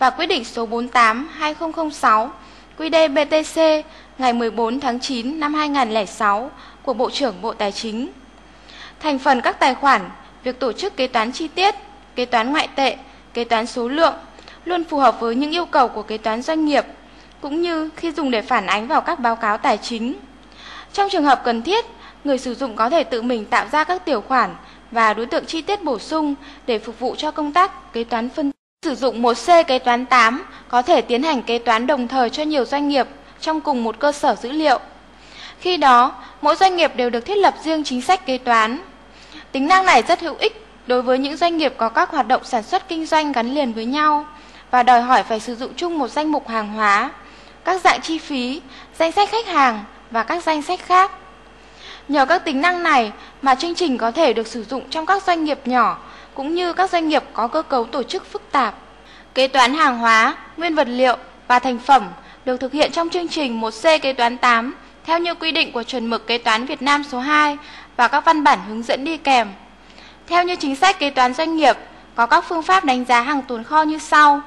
và 0.03 0.11
quyết 0.11 0.27
định 0.27 0.45
số 0.45 0.67
48 0.67 1.29
2006 1.33 2.31
QĐ-BTC 2.79 3.83
ngày 4.19 4.33
14 4.33 4.81
tháng 4.81 5.01
9 5.01 5.41
năm 5.41 5.55
2006 5.55 6.51
của 6.83 6.93
Bộ 6.93 7.11
trưởng 7.11 7.35
Bộ 7.43 7.53
Tài 7.53 7.73
chính. 7.73 8.09
Thành 9.01 9.19
phần 9.19 9.41
các 9.41 9.61
tài 9.61 9.75
khoản, 9.75 10.11
việc 10.45 10.61
tổ 10.61 10.73
chức 10.73 10.97
kế 10.97 11.07
toán 11.07 11.33
chi 11.33 11.49
tiết, 11.49 11.75
kế 12.17 12.25
toán 12.25 12.53
ngoại 12.53 12.69
tệ, 12.75 12.97
kế 13.35 13.45
toán 13.45 13.67
số 13.67 13.89
lượng 13.89 14.15
luôn 14.65 14.85
phù 14.85 14.99
hợp 14.99 15.21
với 15.21 15.35
những 15.35 15.51
yêu 15.51 15.67
cầu 15.67 15.89
của 15.89 16.03
kế 16.03 16.19
toán 16.19 16.43
doanh 16.43 16.65
nghiệp 16.65 16.85
cũng 17.41 17.63
như 17.63 17.91
khi 17.97 18.13
dùng 18.13 18.31
để 18.31 18.43
phản 18.43 18.67
ánh 18.67 18.89
vào 18.89 19.01
các 19.01 19.21
báo 19.21 19.37
cáo 19.37 19.59
tài 19.59 19.79
chính. 19.79 20.15
Trong 20.93 21.11
trường 21.11 21.25
hợp 21.25 21.43
cần 21.45 21.63
thiết, 21.63 21.85
người 22.25 22.39
sử 22.39 22.55
dụng 22.55 22.77
có 22.77 22.91
thể 22.91 23.05
tự 23.05 23.23
mình 23.23 23.45
tạo 23.45 23.67
ra 23.73 23.85
các 23.85 24.05
tiểu 24.05 24.21
khoản 24.21 24.51
và 24.91 25.15
đối 25.15 25.27
tượng 25.27 25.47
chi 25.47 25.63
tiết 25.63 25.83
bổ 25.83 25.99
sung 25.99 26.35
để 26.67 26.79
phục 26.79 26.99
vụ 26.99 27.15
cho 27.19 27.31
công 27.31 27.53
tác 27.53 27.93
kế 27.93 28.05
toán 28.05 28.29
phân 28.29 28.53
Sử 28.83 28.95
dụng 28.95 29.23
một 29.23 29.35
C 29.35 29.67
kế 29.67 29.79
toán 29.79 30.07
8 30.07 30.45
có 30.69 30.83
thể 30.83 31.01
tiến 31.01 31.23
hành 31.23 31.43
kế 31.43 31.59
toán 31.59 31.87
đồng 31.87 32.09
thời 32.09 32.31
cho 32.31 32.43
nhiều 32.43 32.65
doanh 32.65 32.89
nghiệp 32.89 33.07
trong 33.41 33.61
cùng 33.61 33.85
một 33.85 33.99
cơ 33.99 34.13
sở 34.13 34.35
dữ 34.35 34.53
liệu. 34.53 34.79
Khi 35.61 35.77
đó, 35.77 36.15
mỗi 36.41 36.57
doanh 36.57 36.77
nghiệp 36.77 36.97
đều 36.97 37.11
được 37.11 37.21
thiết 37.21 37.39
lập 37.39 37.55
riêng 37.65 37.85
chính 37.85 38.03
sách 38.03 38.27
kế 38.27 38.39
toán. 38.39 38.79
Tính 39.53 39.67
năng 39.67 39.87
này 39.87 40.03
rất 40.03 40.21
hữu 40.21 40.35
ích 40.35 40.67
đối 40.87 41.03
với 41.03 41.19
những 41.19 41.37
doanh 41.37 41.57
nghiệp 41.57 41.75
có 41.77 41.89
các 41.89 42.11
hoạt 42.11 42.29
động 42.29 42.45
sản 42.45 42.63
xuất 42.63 42.89
kinh 42.89 43.07
doanh 43.07 43.33
gắn 43.33 43.55
liền 43.55 43.73
với 43.73 43.85
nhau 43.85 44.27
và 44.71 44.83
đòi 44.83 45.01
hỏi 45.01 45.23
phải 45.23 45.41
sử 45.41 45.57
dụng 45.57 45.73
chung 45.77 45.99
một 45.99 46.09
danh 46.09 46.33
mục 46.33 46.49
hàng 46.49 46.69
hóa, 46.69 47.11
các 47.65 47.81
dạng 47.81 48.01
chi 48.01 48.19
phí, 48.19 48.61
danh 48.99 49.13
sách 49.13 49.29
khách 49.31 49.47
hàng 49.47 49.85
và 50.11 50.23
các 50.23 50.43
danh 50.43 50.63
sách 50.63 50.81
khác. 50.87 51.11
Nhờ 52.09 52.27
các 52.27 52.45
tính 52.45 52.61
năng 52.61 52.83
này 52.83 53.13
mà 53.43 53.55
chương 53.55 53.75
trình 53.75 53.99
có 53.99 54.11
thể 54.11 54.33
được 54.33 54.47
sử 54.47 54.65
dụng 54.65 54.91
trong 54.91 55.07
các 55.07 55.23
doanh 55.23 55.45
nghiệp 55.45 55.59
nhỏ 55.65 55.99
cũng 56.35 56.55
như 56.55 56.73
các 56.73 56.91
doanh 56.91 57.09
nghiệp 57.09 57.23
có 57.33 57.49
cơ 57.49 57.63
cấu 57.63 57.85
tổ 57.85 58.03
chức 58.03 58.27
phức 58.27 58.43
tạp. 58.53 58.75
Kế 59.35 59.49
toán 59.49 59.75
hàng 59.75 59.99
hóa, 59.99 60.37
nguyên 60.57 60.75
vật 60.75 60.89
liệu 60.89 61.17
và 61.49 61.59
thành 61.59 61.79
phẩm 61.79 62.09
được 62.45 62.61
thực 62.61 62.73
hiện 62.73 62.93
trong 62.93 63.09
chương 63.09 63.29
trình 63.29 63.61
1C 63.61 63.99
kế 63.99 64.13
toán 64.13 64.39
8 64.39 64.75
theo 65.05 65.19
như 65.19 65.35
quy 65.35 65.53
định 65.53 65.73
của 65.73 65.83
chuẩn 65.83 66.11
mực 66.11 66.27
kế 66.27 66.39
toán 66.39 66.67
Việt 66.67 66.83
Nam 66.83 67.05
số 67.05 67.19
2 67.19 67.57
và 67.97 68.09
các 68.09 68.25
văn 68.25 68.45
bản 68.45 68.59
hướng 68.69 68.83
dẫn 68.83 69.05
đi 69.05 69.17
kèm. 69.17 69.49
Theo 70.27 70.45
như 70.45 70.57
chính 70.57 70.77
sách 70.77 70.99
kế 70.99 71.11
toán 71.11 71.35
doanh 71.35 71.57
nghiệp, 71.57 71.77
có 72.15 72.27
các 72.27 72.45
phương 72.49 72.63
pháp 72.63 72.85
đánh 72.85 73.05
giá 73.05 73.21
hàng 73.21 73.43
tồn 73.43 73.65
kho 73.65 73.83
như 73.83 73.99
sau. 73.99 74.41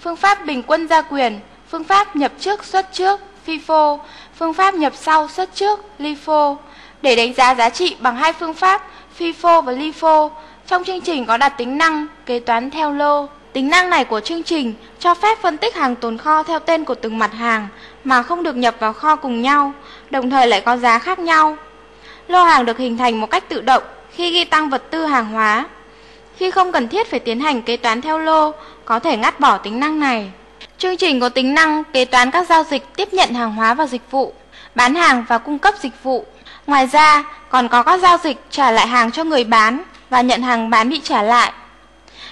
Phương 0.00 0.16
pháp 0.16 0.46
bình 0.46 0.62
quân 0.62 0.88
gia 0.88 1.02
quyền, 1.02 1.40
phương 1.68 1.84
pháp 1.84 2.16
nhập 2.16 2.32
trước 2.38 2.64
xuất 2.64 2.92
trước 2.92 3.20
FIFO, 3.46 3.98
phương 4.38 4.54
pháp 4.54 4.74
nhập 4.74 4.92
sau 4.96 5.28
xuất 5.28 5.54
trước 5.54 5.80
LIFO. 5.98 6.56
Để 7.02 7.16
đánh 7.16 7.34
giá 7.34 7.54
giá 7.54 7.70
trị 7.70 7.96
bằng 8.00 8.16
hai 8.16 8.32
phương 8.32 8.54
pháp 8.54 8.82
FIFO 9.18 9.60
và 9.60 9.72
LIFO, 9.72 10.30
trong 10.66 10.84
chương 10.84 11.00
trình 11.00 11.26
có 11.26 11.36
đặt 11.36 11.48
tính 11.48 11.78
năng 11.78 12.06
kế 12.26 12.40
toán 12.40 12.70
theo 12.70 12.92
lô. 12.92 13.26
Tính 13.52 13.68
năng 13.68 13.90
này 13.90 14.04
của 14.04 14.20
chương 14.20 14.42
trình 14.42 14.74
cho 14.98 15.14
phép 15.14 15.38
phân 15.42 15.56
tích 15.56 15.74
hàng 15.74 15.96
tồn 15.96 16.18
kho 16.18 16.42
theo 16.42 16.58
tên 16.58 16.84
của 16.84 16.94
từng 16.94 17.18
mặt 17.18 17.32
hàng 17.32 17.68
mà 18.04 18.22
không 18.22 18.42
được 18.42 18.56
nhập 18.56 18.74
vào 18.78 18.92
kho 18.92 19.16
cùng 19.16 19.42
nhau, 19.42 19.72
đồng 20.10 20.30
thời 20.30 20.46
lại 20.46 20.60
có 20.60 20.76
giá 20.76 20.98
khác 20.98 21.18
nhau. 21.18 21.56
Lô 22.28 22.44
hàng 22.44 22.64
được 22.64 22.78
hình 22.78 22.96
thành 22.96 23.20
một 23.20 23.30
cách 23.30 23.48
tự 23.48 23.60
động 23.60 23.82
khi 24.12 24.30
ghi 24.30 24.44
tăng 24.44 24.70
vật 24.70 24.82
tư 24.90 25.06
hàng 25.06 25.26
hóa. 25.26 25.64
Khi 26.36 26.50
không 26.50 26.72
cần 26.72 26.88
thiết 26.88 27.10
phải 27.10 27.20
tiến 27.20 27.40
hành 27.40 27.62
kế 27.62 27.76
toán 27.76 28.00
theo 28.00 28.18
lô, 28.18 28.52
có 28.84 28.98
thể 28.98 29.16
ngắt 29.16 29.40
bỏ 29.40 29.58
tính 29.58 29.80
năng 29.80 30.00
này. 30.00 30.30
Chương 30.78 30.96
trình 30.96 31.20
có 31.20 31.28
tính 31.28 31.54
năng 31.54 31.84
kế 31.84 32.04
toán 32.04 32.30
các 32.30 32.48
giao 32.48 32.64
dịch 32.64 32.96
tiếp 32.96 33.14
nhận 33.14 33.34
hàng 33.34 33.52
hóa 33.52 33.74
và 33.74 33.86
dịch 33.86 34.10
vụ, 34.10 34.32
bán 34.74 34.94
hàng 34.94 35.24
và 35.28 35.38
cung 35.38 35.58
cấp 35.58 35.74
dịch 35.80 36.02
vụ. 36.02 36.24
Ngoài 36.66 36.86
ra, 36.86 37.24
còn 37.48 37.68
có 37.68 37.82
các 37.82 38.00
giao 38.00 38.18
dịch 38.22 38.36
trả 38.50 38.70
lại 38.70 38.86
hàng 38.86 39.10
cho 39.10 39.24
người 39.24 39.44
bán 39.44 39.82
và 40.10 40.20
nhận 40.20 40.42
hàng 40.42 40.70
bán 40.70 40.88
bị 40.88 41.00
trả 41.04 41.22
lại. 41.22 41.52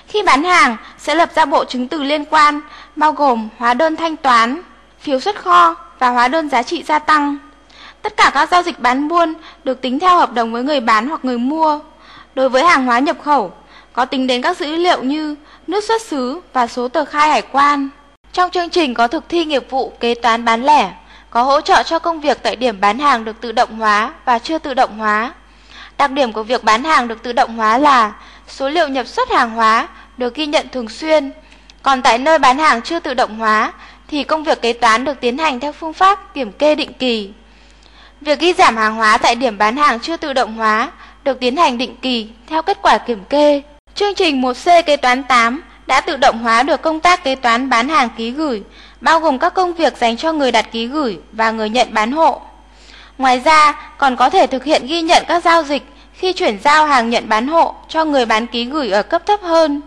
Khi 0.08 0.22
bán 0.22 0.44
hàng, 0.44 0.76
sẽ 0.98 1.14
lập 1.14 1.30
ra 1.34 1.44
bộ 1.44 1.64
chứng 1.64 1.88
từ 1.88 2.02
liên 2.02 2.24
quan, 2.24 2.60
bao 2.96 3.12
gồm 3.12 3.48
hóa 3.58 3.74
đơn 3.74 3.96
thanh 3.96 4.16
toán, 4.16 4.62
phiếu 5.00 5.20
xuất 5.20 5.37
kho 5.37 5.74
và 5.98 6.08
hóa 6.08 6.28
đơn 6.28 6.48
giá 6.48 6.62
trị 6.62 6.82
gia 6.82 6.98
tăng. 6.98 7.38
Tất 8.02 8.16
cả 8.16 8.30
các 8.34 8.48
giao 8.48 8.62
dịch 8.62 8.80
bán 8.80 9.08
buôn 9.08 9.34
được 9.64 9.80
tính 9.80 9.98
theo 9.98 10.16
hợp 10.16 10.32
đồng 10.32 10.52
với 10.52 10.62
người 10.62 10.80
bán 10.80 11.08
hoặc 11.08 11.24
người 11.24 11.38
mua. 11.38 11.80
Đối 12.34 12.48
với 12.48 12.64
hàng 12.64 12.87
hóa 12.87 12.98
nhập 12.98 13.16
khẩu, 13.22 13.52
có 13.92 14.04
tính 14.04 14.26
đến 14.26 14.42
các 14.42 14.56
dữ 14.56 14.76
liệu 14.76 15.02
như 15.02 15.37
nước 15.66 15.84
xuất 15.84 16.02
xứ 16.02 16.40
và 16.52 16.66
số 16.66 16.88
tờ 16.88 17.04
khai 17.04 17.28
hải 17.28 17.42
quan. 17.42 17.88
Trong 18.32 18.50
chương 18.50 18.70
trình 18.70 18.94
có 18.94 19.08
thực 19.08 19.28
thi 19.28 19.44
nghiệp 19.44 19.70
vụ 19.70 19.92
kế 20.00 20.14
toán 20.14 20.44
bán 20.44 20.64
lẻ, 20.64 20.92
có 21.30 21.42
hỗ 21.42 21.60
trợ 21.60 21.82
cho 21.82 21.98
công 21.98 22.20
việc 22.20 22.38
tại 22.42 22.56
điểm 22.56 22.80
bán 22.80 22.98
hàng 22.98 23.24
được 23.24 23.40
tự 23.40 23.52
động 23.52 23.78
hóa 23.78 24.12
và 24.24 24.38
chưa 24.38 24.58
tự 24.58 24.74
động 24.74 24.98
hóa. 24.98 25.32
Đặc 25.98 26.11
điểm 26.11 26.33
của 26.33 26.42
việc 26.42 26.64
bán 26.64 26.85
hàng 26.85 27.09
được 27.09 27.22
tự 27.22 27.33
động 27.33 27.57
hóa 27.57 27.78
là 27.78 28.12
số 28.48 28.68
liệu 28.68 28.88
nhập 28.88 29.07
xuất 29.07 29.30
hàng 29.30 29.50
hóa 29.50 29.88
được 30.16 30.35
ghi 30.35 30.46
nhận 30.46 30.68
thường 30.68 30.88
xuyên. 30.88 31.33
Còn 31.83 32.02
tại 32.02 32.18
nơi 32.18 32.38
bán 32.38 32.59
hàng 32.59 32.83
chưa 32.83 33.00
tự 33.00 33.14
động 33.14 33.38
hóa 33.38 33.72
thì 34.09 34.24
công 34.24 34.44
việc 34.44 34.62
kế 34.62 34.72
toán 34.72 35.04
được 35.04 35.20
tiến 35.20 35.38
hành 35.38 35.61
theo 35.61 35.72
phương 35.72 35.92
pháp 35.92 36.35
kiểm 36.35 36.52
kê 36.52 36.74
định 36.74 36.92
kỳ. 36.92 37.30
Việc 38.20 38.40
ghi 38.40 38.52
giảm 38.52 38.76
hàng 38.76 38.94
hóa 38.94 39.18
tại 39.18 39.35
điểm 39.35 39.59
bán 39.59 39.76
hàng 39.76 40.00
chưa 40.00 40.16
tự 40.16 40.33
động 40.33 40.54
hóa 40.54 40.90
được 41.24 41.40
tiến 41.40 41.57
hành 41.57 41.78
định 41.78 41.96
kỳ 42.02 42.28
theo 42.46 42.62
kết 42.62 42.78
quả 42.83 42.98
kiểm 42.98 43.24
kê. 43.24 43.62
Chương 43.94 44.14
trình 44.14 44.42
1C 44.42 44.83
kế 44.83 44.96
toán 44.96 45.22
8 45.22 45.62
đã 45.87 46.00
tự 46.00 46.16
động 46.16 46.38
hóa 46.38 46.62
được 46.62 46.83
công 46.83 47.00
tác 47.00 47.24
kế 47.24 47.35
toán 47.35 47.70
bán 47.70 47.88
hàng 47.88 48.09
ký 48.16 48.30
gửi, 48.30 48.62
bao 49.00 49.20
gồm 49.20 49.38
các 49.38 49.54
công 49.54 49.74
việc 49.74 49.96
dành 49.96 50.16
cho 50.16 50.33
người 50.33 50.52
đặt 50.52 50.72
ký 50.72 50.87
gửi 50.87 51.18
và 51.33 51.50
người 51.50 51.70
nhận 51.70 51.94
bán 51.94 52.12
hộ. 52.12 52.42
Ngoài 53.18 53.40
ra, 53.44 53.72
còn 53.98 54.16
có 54.16 54.31
thể 54.31 54.46
thực 54.46 54.64
hiện 54.64 54.87
ghi 54.87 55.03
nhận 55.03 55.24
các 55.29 55.44
giao 55.44 55.62
dịch 55.62 55.83
khi 56.12 56.33
chuyển 56.33 56.59
giao 56.64 56.87
hàng 56.87 57.11
nhận 57.11 57.29
bán 57.29 57.46
hộ 57.46 57.74
cho 57.88 58.05
người 58.05 58.27
bán 58.27 58.46
ký 58.46 58.64
gửi 58.64 58.90
ở 58.90 59.03
cấp 59.03 59.22
thấp 59.27 59.40
hơn. 59.42 59.81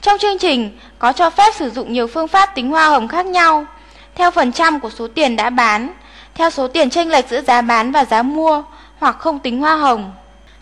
Trong 0.00 0.18
chương 0.18 0.38
trình 0.38 0.78
có 0.98 1.12
cho 1.12 1.30
phép 1.30 1.54
sử 1.54 1.70
dụng 1.70 1.92
nhiều 1.92 2.06
phương 2.06 2.28
pháp 2.28 2.54
tính 2.54 2.70
hoa 2.70 2.88
hồng 2.88 3.08
khác 3.08 3.26
nhau, 3.26 3.66
theo 4.14 4.30
phần 4.30 4.52
trăm 4.52 4.80
của 4.80 4.90
số 4.90 5.08
tiền 5.08 5.36
đã 5.36 5.50
bán, 5.50 5.92
theo 6.34 6.50
số 6.50 6.68
tiền 6.68 6.90
chênh 6.90 7.10
lệch 7.10 7.28
giữa 7.28 7.42
giá 7.42 7.60
bán 7.62 7.92
và 7.92 8.04
giá 8.04 8.22
mua 8.22 8.62
hoặc 8.98 9.16
không 9.18 9.38
tính 9.38 9.58
hoa 9.58 9.76
hồng. 9.76 10.12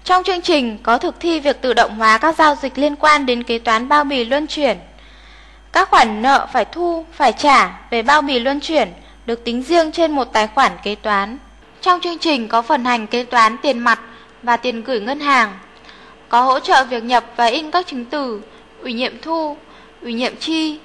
Trong 0.04 0.24
chương 0.24 0.42
trình 0.42 0.78
có 0.82 0.98
thực 0.98 1.20
thi 1.20 1.40
việc 1.40 1.60
tự 1.60 1.74
động 1.74 1.96
hóa 1.96 2.18
các 2.18 2.36
giao 2.38 2.54
dịch 2.62 2.78
liên 2.78 2.96
quan 2.96 3.26
đến 3.26 3.42
kế 3.42 3.58
toán 3.58 3.88
bao 3.88 4.04
bì 4.04 4.24
luân 4.24 4.46
chuyển. 4.46 4.78
Các 5.72 5.90
khoản 5.90 6.22
nợ 6.22 6.46
phải 6.52 6.64
thu, 6.64 7.04
phải 7.12 7.32
trả 7.32 7.78
về 7.90 8.02
bao 8.02 8.22
bì 8.22 8.38
luân 8.38 8.60
chuyển 8.60 8.92
được 9.26 9.44
tính 9.44 9.62
riêng 9.62 9.92
trên 9.92 10.12
một 10.12 10.32
tài 10.32 10.46
khoản 10.46 10.72
kế 10.82 10.94
toán. 10.94 11.38
Trong 11.80 12.00
chương 12.00 12.18
trình 12.18 12.48
có 12.48 12.62
phần 12.62 12.84
hành 12.84 13.06
kế 13.06 13.24
toán 13.24 13.56
tiền 13.62 13.78
mặt 13.78 14.00
và 14.42 14.56
tiền 14.56 14.82
gửi 14.82 15.00
ngân 15.00 15.20
hàng. 15.20 15.58
Có 16.28 16.40
hỗ 16.40 16.60
trợ 16.60 16.84
việc 16.84 17.04
nhập 17.04 17.24
và 17.36 17.46
in 17.46 17.70
các 17.70 17.86
chứng 17.86 18.04
từ, 18.04 18.40
ủy 18.82 18.92
nhiệm 18.92 19.12
thu, 19.22 19.56
ủy 20.02 20.12
nhiệm 20.12 20.36
chi, 20.36 20.78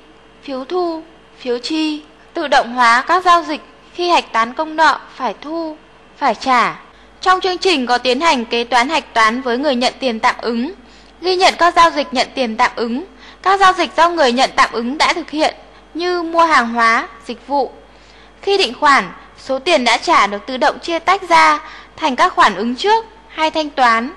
phiếu 0.44 0.66
thu, 0.66 1.04
phiếu 1.40 1.58
chi, 1.58 2.02
tự 2.34 2.48
động 2.48 2.74
hóa 2.74 3.04
các 3.08 3.24
giao 3.24 3.44
dịch 3.44 3.62
khi 3.94 4.10
hạch 4.10 4.34
toán 4.34 4.54
công 4.54 4.76
nợ 4.76 5.00
phải 5.16 5.36
thu, 5.42 5.78
phải 6.18 6.36
trả. 6.36 6.80
Trong 7.22 7.42
chương 7.42 7.58
trình 7.58 7.86
có 7.86 7.98
tiến 7.98 8.22
hành 8.22 8.46
kế 8.46 8.64
toán 8.64 8.90
hạch 8.90 9.14
toán 9.14 9.42
với 9.42 9.58
người 9.58 9.76
nhận 9.76 9.94
tiền 10.00 10.20
tạm 10.20 10.36
ứng, 10.42 10.74
ghi 11.22 11.36
nhận 11.36 11.54
các 11.58 11.74
giao 11.76 11.90
dịch 11.90 12.08
nhận 12.12 12.28
tiền 12.36 12.58
tạm 12.58 12.72
ứng, 12.76 13.06
các 13.42 13.60
giao 13.60 13.74
dịch 13.74 13.90
do 13.98 14.10
người 14.10 14.32
nhận 14.32 14.50
tạm 14.56 14.70
ứng 14.72 14.98
đã 14.98 15.14
thực 15.14 15.30
hiện 15.30 15.56
như 15.94 16.24
mua 16.24 16.46
hàng 16.46 16.74
hóa, 16.74 17.08
dịch 17.26 17.48
vụ. 17.48 17.72
Khi 18.42 18.58
định 18.58 18.74
khoản, 18.80 19.04
số 19.46 19.60
tiền 19.60 19.84
đã 19.84 19.98
trả 19.98 20.28
được 20.28 20.46
tự 20.46 20.58
động 20.58 20.80
chia 20.80 21.00
tách 21.00 21.30
ra 21.30 21.60
thành 21.96 22.16
các 22.16 22.34
khoản 22.34 22.56
ứng 22.56 22.76
trước 22.76 23.06
hay 23.28 23.52
thanh 23.52 23.70
toán. 23.70 24.10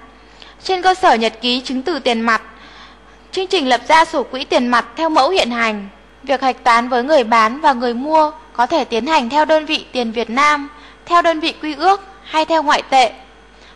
Trên 0.64 0.82
cơ 0.82 0.94
sở 0.94 1.14
nhật 1.14 1.32
ký 1.40 1.60
chứng 1.60 1.82
từ 1.82 1.98
tiền 1.98 2.20
mặt, 2.20 2.42
chương 3.32 3.46
trình 3.46 3.68
lập 3.68 3.80
ra 3.88 4.04
sổ 4.04 4.22
quỹ 4.22 4.44
tiền 4.44 4.66
mặt 4.66 4.86
theo 4.96 5.08
mẫu 5.08 5.30
hiện 5.30 5.50
hành. 5.50 5.88
Việc 6.22 6.42
hạch 6.42 6.64
toán 6.64 6.88
với 6.88 7.02
người 7.02 7.24
bán 7.24 7.60
và 7.60 7.72
người 7.72 7.94
mua 7.94 8.32
có 8.52 8.66
thể 8.66 8.84
tiến 8.84 9.06
hành 9.06 9.30
theo 9.30 9.44
đơn 9.44 9.66
vị 9.66 9.86
tiền 9.92 10.12
Việt 10.12 10.30
Nam, 10.30 10.68
theo 11.06 11.22
đơn 11.22 11.40
vị 11.40 11.54
quy 11.62 11.74
ước 11.74 12.00
hay 12.24 12.44
theo 12.44 12.62
ngoại 12.62 12.82
tệ. 12.90 13.12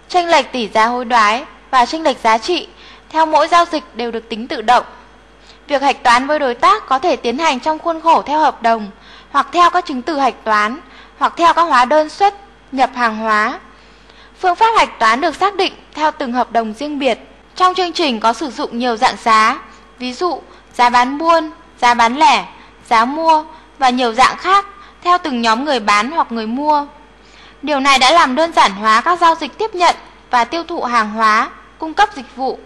tranh 0.08 0.26
lệch 0.26 0.52
tỷ 0.52 0.68
giá 0.68 0.86
hối 0.86 1.04
đoái 1.04 1.44
và 1.70 1.86
tranh 1.86 2.02
lệch 2.02 2.18
giá 2.22 2.38
trị 2.38 2.68
theo 3.08 3.26
mỗi 3.26 3.48
giao 3.48 3.64
dịch 3.72 3.82
đều 3.94 4.10
được 4.10 4.28
tính 4.28 4.48
tự 4.48 4.62
động. 4.62 4.84
Việc 5.66 5.82
hạch 5.82 6.02
toán 6.02 6.26
với 6.26 6.38
đối 6.38 6.54
tác 6.54 6.86
có 6.86 6.98
thể 6.98 7.16
tiến 7.16 7.38
hành 7.38 7.60
trong 7.60 7.78
khuôn 7.78 8.00
khổ 8.00 8.22
theo 8.22 8.40
hợp 8.40 8.62
đồng 8.62 8.90
hoặc 9.30 9.46
theo 9.52 9.70
các 9.70 9.86
chứng 9.86 10.02
từ 10.02 10.18
hạch 10.18 10.44
toán 10.44 10.80
hoặc 11.18 11.32
theo 11.36 11.54
các 11.54 11.62
hóa 11.62 11.84
đơn 11.84 12.08
xuất 12.08 12.34
nhập 12.72 12.90
hàng 12.94 13.16
hóa. 13.16 13.58
Phương 14.40 14.54
pháp 14.54 14.70
hạch 14.76 14.98
toán 14.98 15.20
được 15.20 15.36
xác 15.36 15.56
định 15.56 15.72
theo 15.94 16.10
từng 16.10 16.32
hợp 16.32 16.52
đồng 16.52 16.72
riêng 16.72 16.98
biệt. 16.98 17.18
Trong 17.54 17.74
chương 17.74 17.92
trình 17.92 18.20
có 18.20 18.32
sử 18.32 18.50
dụng 18.50 18.78
nhiều 18.78 18.96
dạng 18.96 19.16
giá, 19.24 19.60
ví 19.98 20.12
dụ 20.12 20.40
giá 20.74 20.90
bán 20.90 21.18
buôn, 21.18 21.50
giá 21.80 21.94
bán 21.94 22.16
lẻ, 22.16 22.44
giá 22.88 23.04
mua 23.04 23.44
và 23.78 23.90
nhiều 23.90 24.12
dạng 24.12 24.36
khác 24.36 24.66
theo 25.02 25.18
từng 25.18 25.42
nhóm 25.42 25.64
người 25.64 25.80
bán 25.80 26.10
hoặc 26.10 26.32
người 26.32 26.46
mua. 26.46 26.86
Điều 27.62 27.80
này 27.80 27.98
đã 27.98 28.12
làm 28.12 28.34
đơn 28.34 28.52
giản 28.52 28.72
hóa 28.72 29.00
các 29.00 29.20
giao 29.20 29.34
dịch 29.34 29.58
tiếp 29.58 29.74
nhận, 29.74 29.96
và 30.30 30.44
tiêu 30.44 30.64
thụ 30.64 30.82
hàng 30.82 31.10
hóa, 31.10 31.50
cung 31.78 31.94
cấp 31.94 32.08
dịch 32.16 32.36
vụ. 32.36 32.58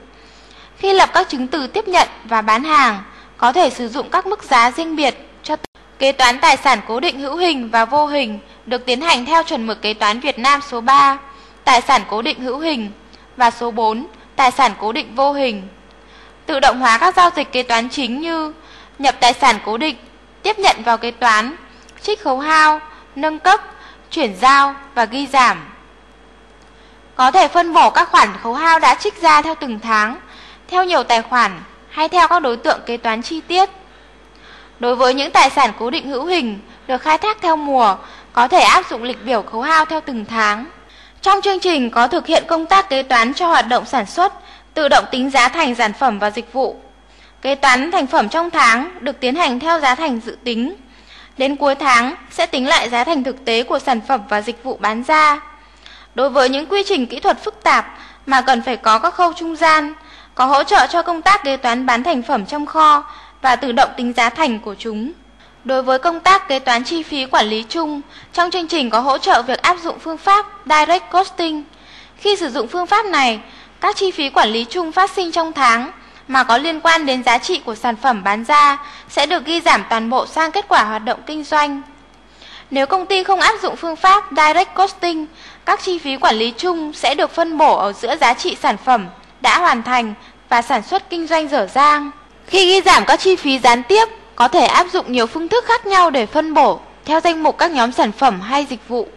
Khi 0.78 0.92
lập 0.92 1.10
các 1.14 1.28
chứng 1.28 1.48
từ 1.48 1.66
tiếp 1.66 1.88
nhận 1.88 2.08
và 2.24 2.42
bán 2.42 2.64
hàng, 2.64 3.02
có 3.36 3.52
thể 3.52 3.70
sử 3.70 3.88
dụng 3.88 4.10
các 4.10 4.26
mức 4.26 4.42
giá 4.42 4.70
riêng 4.70 4.96
biệt 4.96 5.31
kế 6.02 6.12
toán 6.12 6.38
tài 6.38 6.56
sản 6.56 6.80
cố 6.88 7.00
định 7.00 7.20
hữu 7.20 7.36
hình 7.36 7.70
và 7.70 7.84
vô 7.84 8.06
hình 8.06 8.38
được 8.66 8.86
tiến 8.86 9.00
hành 9.00 9.24
theo 9.26 9.42
chuẩn 9.42 9.66
mực 9.66 9.82
kế 9.82 9.94
toán 9.94 10.20
Việt 10.20 10.38
Nam 10.38 10.60
số 10.70 10.80
3, 10.80 11.18
tài 11.64 11.80
sản 11.82 12.02
cố 12.10 12.22
định 12.22 12.40
hữu 12.40 12.58
hình 12.58 12.90
và 13.36 13.50
số 13.50 13.70
4, 13.70 14.06
tài 14.36 14.50
sản 14.50 14.72
cố 14.80 14.92
định 14.92 15.14
vô 15.14 15.32
hình. 15.32 15.68
Tự 16.46 16.60
động 16.60 16.80
hóa 16.80 16.98
các 16.98 17.16
giao 17.16 17.30
dịch 17.36 17.52
kế 17.52 17.62
toán 17.62 17.88
chính 17.88 18.20
như 18.20 18.52
nhập 18.98 19.16
tài 19.20 19.32
sản 19.32 19.58
cố 19.64 19.76
định, 19.76 19.96
tiếp 20.42 20.58
nhận 20.58 20.76
vào 20.84 20.98
kế 20.98 21.10
toán, 21.10 21.56
trích 22.02 22.22
khấu 22.22 22.38
hao, 22.38 22.80
nâng 23.16 23.38
cấp, 23.38 23.60
chuyển 24.10 24.36
giao 24.40 24.74
và 24.94 25.04
ghi 25.04 25.26
giảm. 25.26 25.68
Có 27.14 27.30
thể 27.30 27.48
phân 27.48 27.74
bổ 27.74 27.90
các 27.90 28.08
khoản 28.10 28.28
khấu 28.42 28.54
hao 28.54 28.78
đã 28.78 28.94
trích 28.94 29.22
ra 29.22 29.42
theo 29.42 29.54
từng 29.54 29.80
tháng, 29.80 30.16
theo 30.68 30.84
nhiều 30.84 31.02
tài 31.02 31.22
khoản 31.22 31.60
hay 31.88 32.08
theo 32.08 32.28
các 32.28 32.42
đối 32.42 32.56
tượng 32.56 32.80
kế 32.86 32.96
toán 32.96 33.22
chi 33.22 33.40
tiết. 33.40 33.70
Đối 34.80 34.96
với 34.96 35.14
những 35.14 35.30
tài 35.30 35.50
sản 35.50 35.72
cố 35.78 35.90
định 35.90 36.08
hữu 36.08 36.24
hình 36.24 36.58
được 36.86 37.02
khai 37.02 37.18
thác 37.18 37.38
theo 37.42 37.56
mùa, 37.56 37.96
có 38.32 38.48
thể 38.48 38.60
áp 38.60 38.90
dụng 38.90 39.02
lịch 39.02 39.24
biểu 39.24 39.42
khấu 39.42 39.60
hao 39.60 39.84
theo 39.84 40.00
từng 40.00 40.24
tháng. 40.24 40.66
Trong 41.22 41.40
chương 41.42 41.60
trình 41.60 41.90
có 41.90 42.08
thực 42.08 42.26
hiện 42.26 42.44
công 42.46 42.66
tác 42.66 42.88
kế 42.88 43.02
toán 43.02 43.34
cho 43.34 43.46
hoạt 43.48 43.68
động 43.68 43.84
sản 43.86 44.06
xuất, 44.06 44.32
tự 44.74 44.88
động 44.88 45.04
tính 45.10 45.30
giá 45.30 45.48
thành 45.48 45.74
sản 45.74 45.92
phẩm 45.92 46.18
và 46.18 46.30
dịch 46.30 46.52
vụ. 46.52 46.76
Kế 47.42 47.54
toán 47.54 47.90
thành 47.90 48.06
phẩm 48.06 48.28
trong 48.28 48.50
tháng 48.50 48.90
được 49.00 49.20
tiến 49.20 49.34
hành 49.34 49.60
theo 49.60 49.80
giá 49.80 49.94
thành 49.94 50.20
dự 50.20 50.36
tính. 50.44 50.74
Đến 51.38 51.56
cuối 51.56 51.74
tháng 51.74 52.14
sẽ 52.30 52.46
tính 52.46 52.68
lại 52.68 52.88
giá 52.88 53.04
thành 53.04 53.24
thực 53.24 53.44
tế 53.44 53.62
của 53.62 53.78
sản 53.78 54.00
phẩm 54.08 54.20
và 54.28 54.42
dịch 54.42 54.64
vụ 54.64 54.76
bán 54.80 55.02
ra. 55.02 55.40
Đối 56.14 56.30
với 56.30 56.48
những 56.48 56.66
quy 56.66 56.82
trình 56.86 57.06
kỹ 57.06 57.20
thuật 57.20 57.44
phức 57.44 57.62
tạp 57.62 57.98
mà 58.26 58.40
cần 58.40 58.62
phải 58.62 58.76
có 58.76 58.98
các 58.98 59.14
khâu 59.14 59.32
trung 59.32 59.56
gian, 59.56 59.94
có 60.34 60.44
hỗ 60.46 60.64
trợ 60.64 60.86
cho 60.86 61.02
công 61.02 61.22
tác 61.22 61.44
kế 61.44 61.56
toán 61.56 61.86
bán 61.86 62.02
thành 62.02 62.22
phẩm 62.22 62.46
trong 62.46 62.66
kho 62.66 63.04
và 63.42 63.56
tự 63.56 63.72
động 63.72 63.90
tính 63.96 64.12
giá 64.12 64.30
thành 64.30 64.58
của 64.58 64.74
chúng. 64.78 65.12
Đối 65.64 65.82
với 65.82 65.98
công 65.98 66.20
tác 66.20 66.48
kế 66.48 66.58
toán 66.58 66.84
chi 66.84 67.02
phí 67.02 67.26
quản 67.26 67.46
lý 67.46 67.64
chung, 67.68 68.00
trong 68.32 68.50
chương 68.50 68.68
trình 68.68 68.90
có 68.90 69.00
hỗ 69.00 69.18
trợ 69.18 69.42
việc 69.42 69.62
áp 69.62 69.76
dụng 69.82 69.98
phương 69.98 70.18
pháp 70.18 70.46
Direct 70.66 71.10
Costing. 71.12 71.64
Khi 72.16 72.36
sử 72.36 72.50
dụng 72.50 72.68
phương 72.68 72.86
pháp 72.86 73.06
này, 73.06 73.40
các 73.80 73.96
chi 73.96 74.10
phí 74.10 74.28
quản 74.28 74.48
lý 74.48 74.64
chung 74.64 74.92
phát 74.92 75.10
sinh 75.10 75.32
trong 75.32 75.52
tháng 75.52 75.90
mà 76.28 76.44
có 76.44 76.58
liên 76.58 76.80
quan 76.80 77.06
đến 77.06 77.22
giá 77.22 77.38
trị 77.38 77.60
của 77.64 77.74
sản 77.74 77.96
phẩm 77.96 78.24
bán 78.24 78.44
ra 78.44 78.78
sẽ 79.08 79.26
được 79.26 79.44
ghi 79.44 79.60
giảm 79.60 79.84
toàn 79.90 80.10
bộ 80.10 80.26
sang 80.26 80.52
kết 80.52 80.68
quả 80.68 80.84
hoạt 80.84 81.04
động 81.04 81.20
kinh 81.26 81.44
doanh. 81.44 81.82
Nếu 82.70 82.86
công 82.86 83.06
ty 83.06 83.24
không 83.24 83.40
áp 83.40 83.54
dụng 83.62 83.76
phương 83.76 83.96
pháp 83.96 84.24
Direct 84.30 84.74
Costing, 84.74 85.26
các 85.64 85.82
chi 85.82 85.98
phí 85.98 86.16
quản 86.16 86.36
lý 86.36 86.52
chung 86.56 86.92
sẽ 86.92 87.14
được 87.14 87.30
phân 87.30 87.58
bổ 87.58 87.76
ở 87.76 87.92
giữa 87.92 88.16
giá 88.16 88.34
trị 88.34 88.56
sản 88.62 88.76
phẩm 88.84 89.06
đã 89.40 89.58
hoàn 89.58 89.82
thành 89.82 90.14
và 90.48 90.62
sản 90.62 90.82
xuất 90.82 91.10
kinh 91.10 91.26
doanh 91.26 91.48
dở 91.48 91.68
dang. 91.74 92.10
Khi 92.46 92.66
ghi 92.66 92.82
giảm 92.82 93.04
các 93.06 93.20
chi 93.20 93.36
phí 93.36 93.58
gián 93.58 93.82
tiếp, 93.82 94.08
có 94.36 94.48
thể 94.48 94.66
áp 94.66 94.86
dụng 94.92 95.12
nhiều 95.12 95.26
phương 95.26 95.48
thức 95.48 95.64
khác 95.64 95.86
nhau 95.86 96.10
để 96.10 96.26
phân 96.26 96.54
bổ 96.54 96.80
theo 97.04 97.20
danh 97.20 97.42
mục 97.42 97.58
các 97.58 97.70
nhóm 97.70 97.92
sản 97.92 98.12
phẩm 98.12 98.40
hay 98.40 98.66
dịch 98.70 98.88
vụ. 98.88 99.08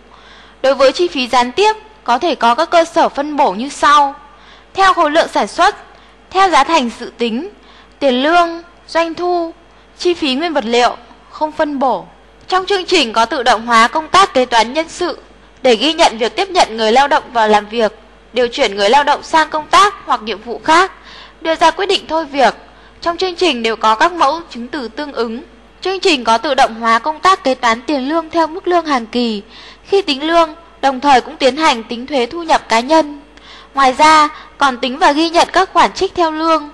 Đối 0.61 0.75
với 0.75 0.91
chi 0.91 1.07
phí 1.07 1.27
gián 1.27 1.51
tiếp, 1.51 1.75
có 2.03 2.19
thể 2.19 2.35
có 2.35 2.55
các 2.55 2.69
cơ 2.69 2.83
sở 2.83 3.09
phân 3.09 3.37
bổ 3.37 3.51
như 3.51 3.69
sau. 3.69 4.15
Theo 4.73 4.93
khối 4.93 5.11
lượng 5.11 5.27
sản 5.33 5.47
xuất, 5.47 5.75
theo 6.29 6.49
giá 6.49 6.63
thành 6.63 6.89
dự 6.99 7.11
tính, 7.17 7.49
tiền 7.99 8.23
lương, 8.23 8.61
doanh 8.87 9.13
thu, 9.13 9.53
chi 9.97 10.13
phí 10.13 10.35
nguyên 10.35 10.53
vật 10.53 10.65
liệu, 10.65 10.97
không 11.29 11.51
phân 11.51 11.79
bổ. 11.79 12.05
Trong 12.47 12.65
chương 12.65 12.85
trình 12.85 13.13
có 13.13 13.25
tự 13.25 13.43
động 13.43 13.65
hóa 13.65 13.87
công 13.87 14.07
tác 14.07 14.33
kế 14.33 14.45
toán 14.45 14.73
nhân 14.73 14.89
sự 14.89 15.17
để 15.61 15.75
ghi 15.75 15.93
nhận 15.93 16.17
việc 16.17 16.35
tiếp 16.35 16.49
nhận 16.49 16.77
người 16.77 16.91
lao 16.91 17.07
động 17.07 17.23
vào 17.33 17.47
làm 17.47 17.65
việc, 17.65 17.91
điều 18.33 18.47
chuyển 18.47 18.75
người 18.75 18.89
lao 18.89 19.03
động 19.03 19.23
sang 19.23 19.49
công 19.49 19.67
tác 19.67 19.93
hoặc 20.05 20.21
nhiệm 20.21 20.41
vụ 20.41 20.61
khác, 20.63 20.91
đưa 21.41 21.55
ra 21.55 21.71
quyết 21.71 21.85
định 21.85 22.07
thôi 22.07 22.25
việc. 22.25 22.55
Trong 23.01 23.17
chương 23.17 23.35
trình 23.35 23.63
đều 23.63 23.75
có 23.75 23.95
các 23.95 24.11
mẫu 24.13 24.41
chứng 24.49 24.67
từ 24.67 24.87
tương 24.87 25.13
ứng. 25.13 25.41
Chương 25.81 25.99
trình 25.99 26.23
có 26.23 26.37
tự 26.37 26.55
động 26.55 26.75
hóa 26.75 26.99
công 26.99 27.19
tác 27.19 27.43
kế 27.43 27.55
toán 27.55 27.81
tiền 27.81 28.09
lương 28.09 28.29
theo 28.29 28.47
mức 28.47 28.67
lương 28.67 28.85
hàng 28.85 29.05
kỳ. 29.05 29.41
Khi 29.83 30.01
tính 30.01 30.27
lương, 30.27 30.55
đồng 30.81 30.99
thời 30.99 31.21
cũng 31.21 31.37
tiến 31.37 31.57
hành 31.57 31.83
tính 31.83 32.07
thuế 32.07 32.25
thu 32.25 32.43
nhập 32.43 32.69
cá 32.69 32.79
nhân. 32.79 33.21
Ngoài 33.73 33.93
ra, 33.93 34.29
còn 34.57 34.77
tính 34.77 34.97
và 34.97 35.11
ghi 35.11 35.29
nhận 35.29 35.47
các 35.53 35.69
khoản 35.73 35.93
trích 35.93 36.15
theo 36.15 36.31
lương. 36.31 36.69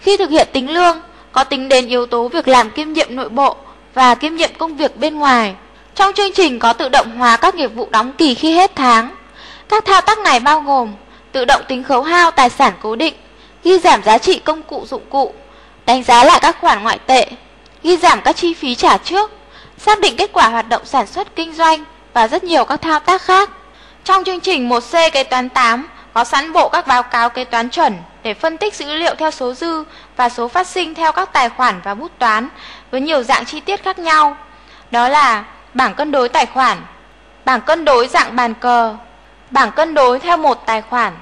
Khi 0.00 0.16
thực 0.16 0.30
hiện 0.30 0.48
tính 0.52 0.70
lương, 0.74 1.00
có 1.32 1.44
tính 1.44 1.68
đến 1.68 1.88
yếu 1.88 2.06
tố 2.06 2.28
việc 2.28 2.48
làm 2.48 2.70
kiêm 2.70 2.92
nhiệm 2.92 3.16
nội 3.16 3.28
bộ 3.28 3.56
và 3.94 4.14
kiêm 4.14 4.34
nhiệm 4.34 4.50
công 4.58 4.76
việc 4.76 4.96
bên 4.96 5.18
ngoài. 5.18 5.54
Trong 5.94 6.12
chương 6.12 6.32
trình 6.32 6.58
có 6.58 6.72
tự 6.72 6.88
động 6.88 7.18
hóa 7.18 7.36
các 7.36 7.54
nghiệp 7.54 7.74
vụ 7.74 7.88
đóng 7.90 8.12
kỳ 8.12 8.34
khi 8.34 8.54
hết 8.54 8.72
tháng. 8.74 9.10
Các 9.68 9.84
thao 9.84 10.00
tác 10.00 10.18
này 10.18 10.40
bao 10.40 10.60
gồm 10.60 10.92
tự 11.32 11.44
động 11.44 11.62
tính 11.68 11.84
khấu 11.84 12.02
hao 12.02 12.30
tài 12.30 12.50
sản 12.50 12.72
cố 12.82 12.96
định, 12.96 13.14
ghi 13.64 13.78
giảm 13.78 14.02
giá 14.02 14.18
trị 14.18 14.38
công 14.38 14.62
cụ 14.62 14.86
dụng 14.86 15.02
cụ, 15.10 15.34
đánh 15.86 16.02
giá 16.02 16.24
lại 16.24 16.38
các 16.42 16.56
khoản 16.60 16.82
ngoại 16.82 16.98
tệ, 17.06 17.26
ghi 17.82 17.96
giảm 17.96 18.20
các 18.22 18.36
chi 18.36 18.54
phí 18.54 18.74
trả 18.74 18.98
trước, 18.98 19.30
xác 19.78 20.00
định 20.00 20.16
kết 20.16 20.30
quả 20.32 20.48
hoạt 20.48 20.68
động 20.68 20.82
sản 20.84 21.06
xuất 21.06 21.36
kinh 21.36 21.54
doanh 21.54 21.84
và 22.12 22.28
rất 22.28 22.44
nhiều 22.44 22.64
các 22.64 22.82
thao 22.82 23.00
tác 23.00 23.22
khác. 23.22 23.50
Trong 24.04 24.24
chương 24.24 24.40
trình 24.40 24.68
1C 24.68 25.10
kế 25.10 25.24
toán 25.24 25.48
8 25.48 25.88
có 26.12 26.24
sẵn 26.24 26.52
bộ 26.52 26.68
các 26.68 26.86
báo 26.86 27.02
cáo 27.02 27.30
kế 27.30 27.44
toán 27.44 27.70
chuẩn 27.70 27.94
để 28.22 28.34
phân 28.34 28.58
tích 28.58 28.74
dữ 28.74 28.94
liệu 28.94 29.14
theo 29.14 29.30
số 29.30 29.54
dư 29.54 29.84
và 30.16 30.28
số 30.28 30.48
phát 30.48 30.66
sinh 30.66 30.94
theo 30.94 31.12
các 31.12 31.32
tài 31.32 31.48
khoản 31.48 31.80
và 31.84 31.94
bút 31.94 32.12
toán 32.18 32.48
với 32.90 33.00
nhiều 33.00 33.22
dạng 33.22 33.44
chi 33.44 33.60
tiết 33.60 33.82
khác 33.84 33.98
nhau. 33.98 34.36
Đó 34.90 35.08
là 35.08 35.44
bảng 35.74 35.94
cân 35.94 36.10
đối 36.10 36.28
tài 36.28 36.46
khoản, 36.46 36.78
bảng 37.44 37.60
cân 37.60 37.84
đối 37.84 38.08
dạng 38.08 38.36
bàn 38.36 38.54
cờ, 38.54 38.96
bảng 39.50 39.72
cân 39.72 39.94
đối 39.94 40.18
theo 40.18 40.36
một 40.36 40.66
tài 40.66 40.82
khoản, 40.82 41.12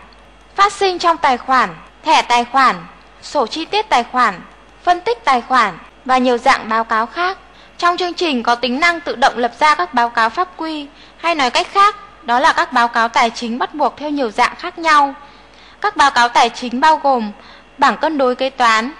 phát 0.57 0.73
sinh 0.73 0.99
trong 0.99 1.17
tài 1.17 1.37
khoản, 1.37 1.71
thẻ 2.05 2.23
tài 2.23 2.45
khoản, 2.45 2.77
sổ 3.23 3.47
chi 3.47 3.65
tiết 3.65 3.89
tài 3.89 4.05
khoản, 4.05 4.41
phân 4.83 5.01
tích 5.01 5.25
tài 5.25 5.41
khoản 5.41 5.79
và 6.05 6.19
nhiều 6.19 6.39
dạng 6.39 6.69
báo 6.69 6.85
cáo 6.85 7.07
khác. 7.07 7.39
Trong 7.79 7.97
chương 7.97 8.15
trình 8.15 8.43
có 8.43 8.55
tính 8.55 8.81
năng 8.81 9.01
tự 9.01 9.17
động 9.17 9.39
lập 9.39 9.53
ra 9.59 9.75
các 9.75 9.95
báo 9.95 10.09
cáo 10.09 10.31
pháp 10.31 10.49
quy, 10.57 10.87
hay 11.17 11.35
nói 11.35 11.51
cách 11.51 11.67
khác, 11.73 11.97
đó 12.23 12.41
là 12.41 12.53
các 12.53 12.73
báo 12.73 12.89
cáo 12.89 13.09
tài 13.09 13.31
chính 13.31 13.59
bắt 13.59 13.75
buộc 13.75 13.97
theo 13.97 14.11
nhiều 14.11 14.31
dạng 14.31 14.55
khác 14.57 14.79
nhau. 14.79 15.15
Các 15.81 15.97
báo 15.97 16.11
cáo 16.11 16.29
tài 16.29 16.51
chính 16.51 16.81
bao 16.81 16.97
gồm 16.97 17.33
bảng 17.79 17.97
cân 17.97 18.19
đối 18.19 18.35
kế 18.35 18.51
toán, 18.51 18.93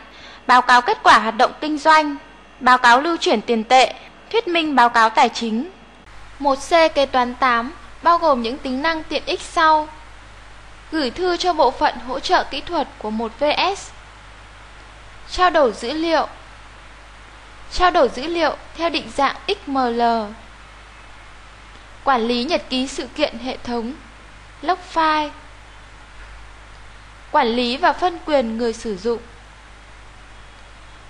báo 0.47 0.63
cáo 0.63 0.83
kết 0.83 0.99
quả 1.03 1.19
hoạt 1.19 1.37
động 1.37 1.53
kinh 1.61 1.79
doanh, 1.79 2.17
báo 2.61 2.79
cáo 2.79 3.01
lưu 3.01 3.17
chuyển 3.17 3.41
tiền 3.41 3.65
tệ, 3.65 3.95
thuyết 4.31 4.49
minh 4.49 4.77
báo 4.77 4.89
cáo 4.89 5.11
tài 5.11 5.29
chính. 5.29 5.71
1C 6.41 6.89
kế 6.89 7.07
toán 7.07 7.35
8 7.35 7.73
bao 8.03 8.19
gồm 8.19 8.43
những 8.43 8.59
tính 8.59 8.83
năng 8.83 9.03
tiện 9.03 9.23
ích 9.27 9.41
sau. 9.41 9.89
Gửi 10.93 11.11
thư 11.11 11.37
cho 11.37 11.53
bộ 11.53 11.71
phận 11.71 11.95
hỗ 12.09 12.21
trợ 12.21 12.45
kỹ 12.45 12.61
thuật 12.61 12.89
của 12.99 13.11
một 13.11 13.33
VS. 13.41 13.92
Trao 15.33 15.51
đổi 15.51 15.73
dữ 15.73 15.93
liệu. 15.93 16.29
Trao 17.73 17.91
đổi 17.91 18.09
dữ 18.09 18.27
liệu 18.27 18.57
theo 18.77 18.91
định 18.91 19.11
dạng 19.17 19.37
XML. 19.49 20.03
Quản 22.05 22.21
lý 22.21 22.45
nhật 22.45 22.63
ký 22.71 22.87
sự 22.87 23.07
kiện 23.07 23.39
hệ 23.39 23.57
thống. 23.57 23.95
Log 24.63 24.79
file. 24.95 25.31
Quản 27.31 27.47
lý 27.47 27.77
và 27.77 27.93
phân 27.93 28.19
quyền 28.27 28.59
người 28.59 28.73
sử 28.73 28.97
dụng. 28.97 29.21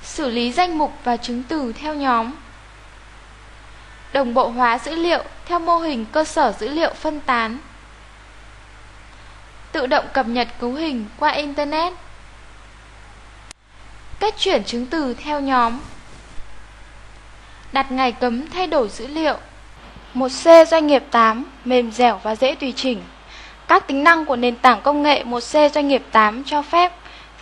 Xử 0.02 0.30
lý 0.30 0.52
danh 0.52 0.78
mục 0.78 0.92
và 1.04 1.16
chứng 1.16 1.42
từ 1.42 1.72
theo 1.72 1.94
nhóm 1.94 2.32
đồng 4.12 4.35
bộ 4.35 4.48
hóa 4.48 4.78
dữ 4.78 4.94
liệu 4.94 5.24
theo 5.46 5.58
mô 5.58 5.78
hình 5.78 6.06
cơ 6.12 6.24
sở 6.24 6.52
dữ 6.61 6.68
liệu 6.68 6.94
phân 6.94 7.20
tán, 7.20 7.58
tự 9.72 9.87
động 9.87 10.04
cập 10.12 10.26
nhật 10.26 10.48
cấu 10.61 10.72
hình 10.72 11.06
qua 11.18 11.30
Internet, 11.30 11.92
cách 14.22 14.35
chuyển 14.38 14.64
chứng 14.64 14.87
từ 14.87 15.14
theo 15.14 15.40
nhóm, 15.40 15.78
đặt 17.72 17.92
ngày 17.92 18.12
cấm 18.12 18.48
thay 18.50 18.66
đổi 18.66 18.88
dữ 18.88 19.06
liệu. 19.06 19.37
1C 20.14 20.64
doanh 20.64 20.87
nghiệp 20.87 21.02
8, 21.11 21.44
mềm 21.64 21.92
dẻo 21.92 22.20
và 22.22 22.37
dễ 22.37 22.54
tùy 22.54 22.72
chỉnh. 22.76 23.00
Các 23.68 23.87
tính 23.87 24.04
năng 24.04 24.24
của 24.24 24.37
nền 24.37 24.56
tảng 24.56 24.80
công 24.82 25.02
nghệ 25.02 25.24
1C 25.24 25.68
doanh 25.68 25.88
nghiệp 25.88 26.02
8 26.12 26.44
cho 26.44 26.62
phép 26.62 26.92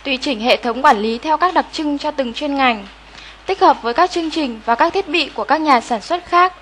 tùy 0.03 0.17
chỉnh 0.21 0.39
hệ 0.39 0.57
thống 0.57 0.81
quản 0.81 0.97
lý 0.97 1.17
theo 1.17 1.37
các 1.37 1.53
đặc 1.53 1.65
trưng 1.71 1.97
cho 1.97 2.11
từng 2.11 2.33
chuyên 2.33 2.55
ngành, 2.55 2.87
tích 3.45 3.59
hợp 3.61 3.81
với 3.81 3.93
các 3.93 4.11
chương 4.11 4.31
trình 4.31 4.59
và 4.65 4.75
các 4.75 4.93
thiết 4.93 5.09
bị 5.09 5.29
của 5.33 5.43
các 5.43 5.61
nhà 5.61 5.81
sản 5.81 6.01
xuất 6.01 6.25
khác 6.25 6.53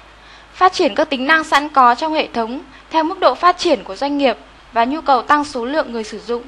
phát 0.53 0.73
triển 0.73 0.95
các 0.95 1.09
tính 1.09 1.27
năng 1.27 1.43
sẵn 1.43 1.69
có 1.69 1.95
trong 1.95 2.13
hệ 2.13 2.27
thống 2.33 2.61
theo 2.89 3.03
mức 3.03 3.19
độ 3.19 3.35
phát 3.35 3.57
triển 3.57 3.83
của 3.83 3.95
doanh 3.95 4.17
nghiệp 4.17 4.37
và 4.73 4.85
nhu 4.85 5.01
cầu 5.01 5.21
tăng 5.21 5.45
số 5.45 5.65
lượng 5.65 5.91
người 5.91 6.03
sử 6.03 6.19
dụng. 6.19 6.43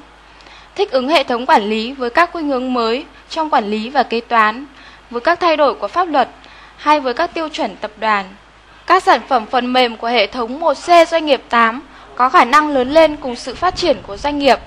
Thích 0.74 0.90
ứng 0.90 1.08
hệ 1.08 1.24
thống 1.24 1.46
quản 1.46 1.62
lý 1.62 1.92
với 1.92 2.10
các 2.10 2.32
khuynh 2.32 2.48
hướng 2.48 2.74
mới 2.74 3.04
trong 3.32 3.50
quản 3.50 3.70
lý 3.70 3.90
và 3.90 4.02
kế 4.02 4.20
toán, 4.20 4.66
với 5.10 5.20
các 5.20 5.40
thay 5.40 5.56
đổi 5.56 5.74
của 5.74 5.88
pháp 5.88 6.08
luật 6.08 6.28
hay 6.76 7.00
với 7.00 7.14
các 7.14 7.34
tiêu 7.34 7.48
chuẩn 7.48 7.76
tập 7.76 7.90
đoàn. 7.96 8.26
Các 8.86 9.02
sản 9.02 9.20
phẩm 9.28 9.46
phần 9.46 9.72
mềm 9.72 9.96
của 9.96 10.06
hệ 10.06 10.26
thống 10.26 10.60
1C 10.60 11.04
doanh 11.04 11.26
nghiệp 11.26 11.42
8 11.48 11.82
có 12.16 12.28
khả 12.28 12.44
năng 12.44 12.68
lớn 12.68 12.90
lên 12.90 13.16
cùng 13.16 13.36
sự 13.36 13.54
phát 13.54 13.76
triển 13.76 13.96
của 14.06 14.16
doanh 14.16 14.38
nghiệp. 14.38 14.58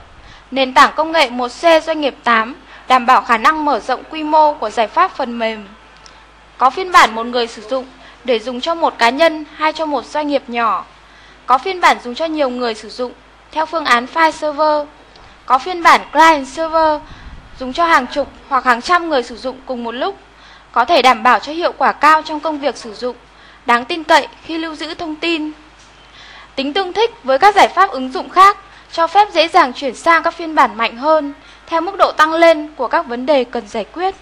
Nền 0.52 0.74
tảng 0.74 0.94
công 0.96 1.12
nghệ 1.12 1.30
1C 1.30 1.80
doanh 1.80 2.02
nghiệp 2.02 2.16
8 2.24 2.56
đảm 2.88 3.06
bảo 3.06 3.22
khả 3.22 3.38
năng 3.38 3.66
mở 3.66 3.80
rộng 3.80 4.04
quy 4.10 4.24
mô 4.24 4.54
của 4.54 4.70
giải 4.70 4.88
pháp 4.88 5.12
phần 5.12 5.40
mềm. 5.40 5.68
Có 6.58 6.70
phiên 6.70 6.92
bản 6.92 7.16
một 7.16 7.26
người 7.26 7.48
sử 7.48 7.62
dụng 7.70 7.86
để 8.24 8.40
dùng 8.40 8.62
cho 8.62 8.76
một 8.76 8.98
cá 8.98 9.10
nhân 9.10 9.46
hay 9.56 9.74
cho 9.74 9.86
một 9.86 10.06
doanh 10.06 10.28
nghiệp 10.28 10.44
nhỏ. 10.48 10.86
Có 11.46 11.58
phiên 11.58 11.82
bản 11.82 11.98
dùng 12.04 12.16
cho 12.16 12.26
nhiều 12.26 12.50
người 12.50 12.74
sử 12.74 12.90
dụng 12.90 13.12
theo 13.52 13.66
phương 13.66 13.86
án 13.86 14.06
file 14.14 14.32
server. 14.32 14.88
Có 15.46 15.58
phiên 15.58 15.84
bản 15.84 16.02
client 16.12 16.48
server 16.48 17.02
dùng 17.60 17.74
cho 17.74 17.86
hàng 17.86 18.08
chục 18.08 18.28
hoặc 18.50 18.64
hàng 18.64 18.82
trăm 18.82 19.10
người 19.10 19.24
sử 19.24 19.38
dụng 19.38 19.60
cùng 19.66 19.84
một 19.84 19.92
lúc, 19.92 20.18
có 20.72 20.86
thể 20.86 21.02
đảm 21.02 21.24
bảo 21.24 21.40
cho 21.40 21.52
hiệu 21.52 21.72
quả 21.78 21.92
cao 21.92 22.22
trong 22.22 22.40
công 22.40 22.60
việc 22.60 22.78
sử 22.78 22.94
dụng, 22.94 23.16
đáng 23.66 23.86
tin 23.86 24.04
cậy 24.04 24.28
khi 24.44 24.58
lưu 24.58 24.76
giữ 24.76 24.94
thông 24.94 25.16
tin. 25.16 25.52
Tính 26.56 26.74
tương 26.74 26.94
thích 26.94 27.12
với 27.24 27.40
các 27.40 27.56
giải 27.56 27.68
pháp 27.68 27.90
ứng 27.90 28.12
dụng 28.12 28.30
khác 28.30 28.58
cho 28.92 29.08
phép 29.08 29.28
dễ 29.34 29.48
dàng 29.48 29.74
chuyển 29.74 29.96
sang 29.96 30.24
các 30.24 30.34
phiên 30.34 30.56
bản 30.56 30.78
mạnh 30.78 30.98
hơn 30.98 31.34
theo 31.68 31.82
mức 31.82 31.98
độ 31.98 32.12
tăng 32.12 32.34
lên 32.34 32.70
của 32.76 32.88
các 32.88 33.06
vấn 33.06 33.26
đề 33.26 33.44
cần 33.44 33.68
giải 33.68 33.86
quyết. 33.94 34.16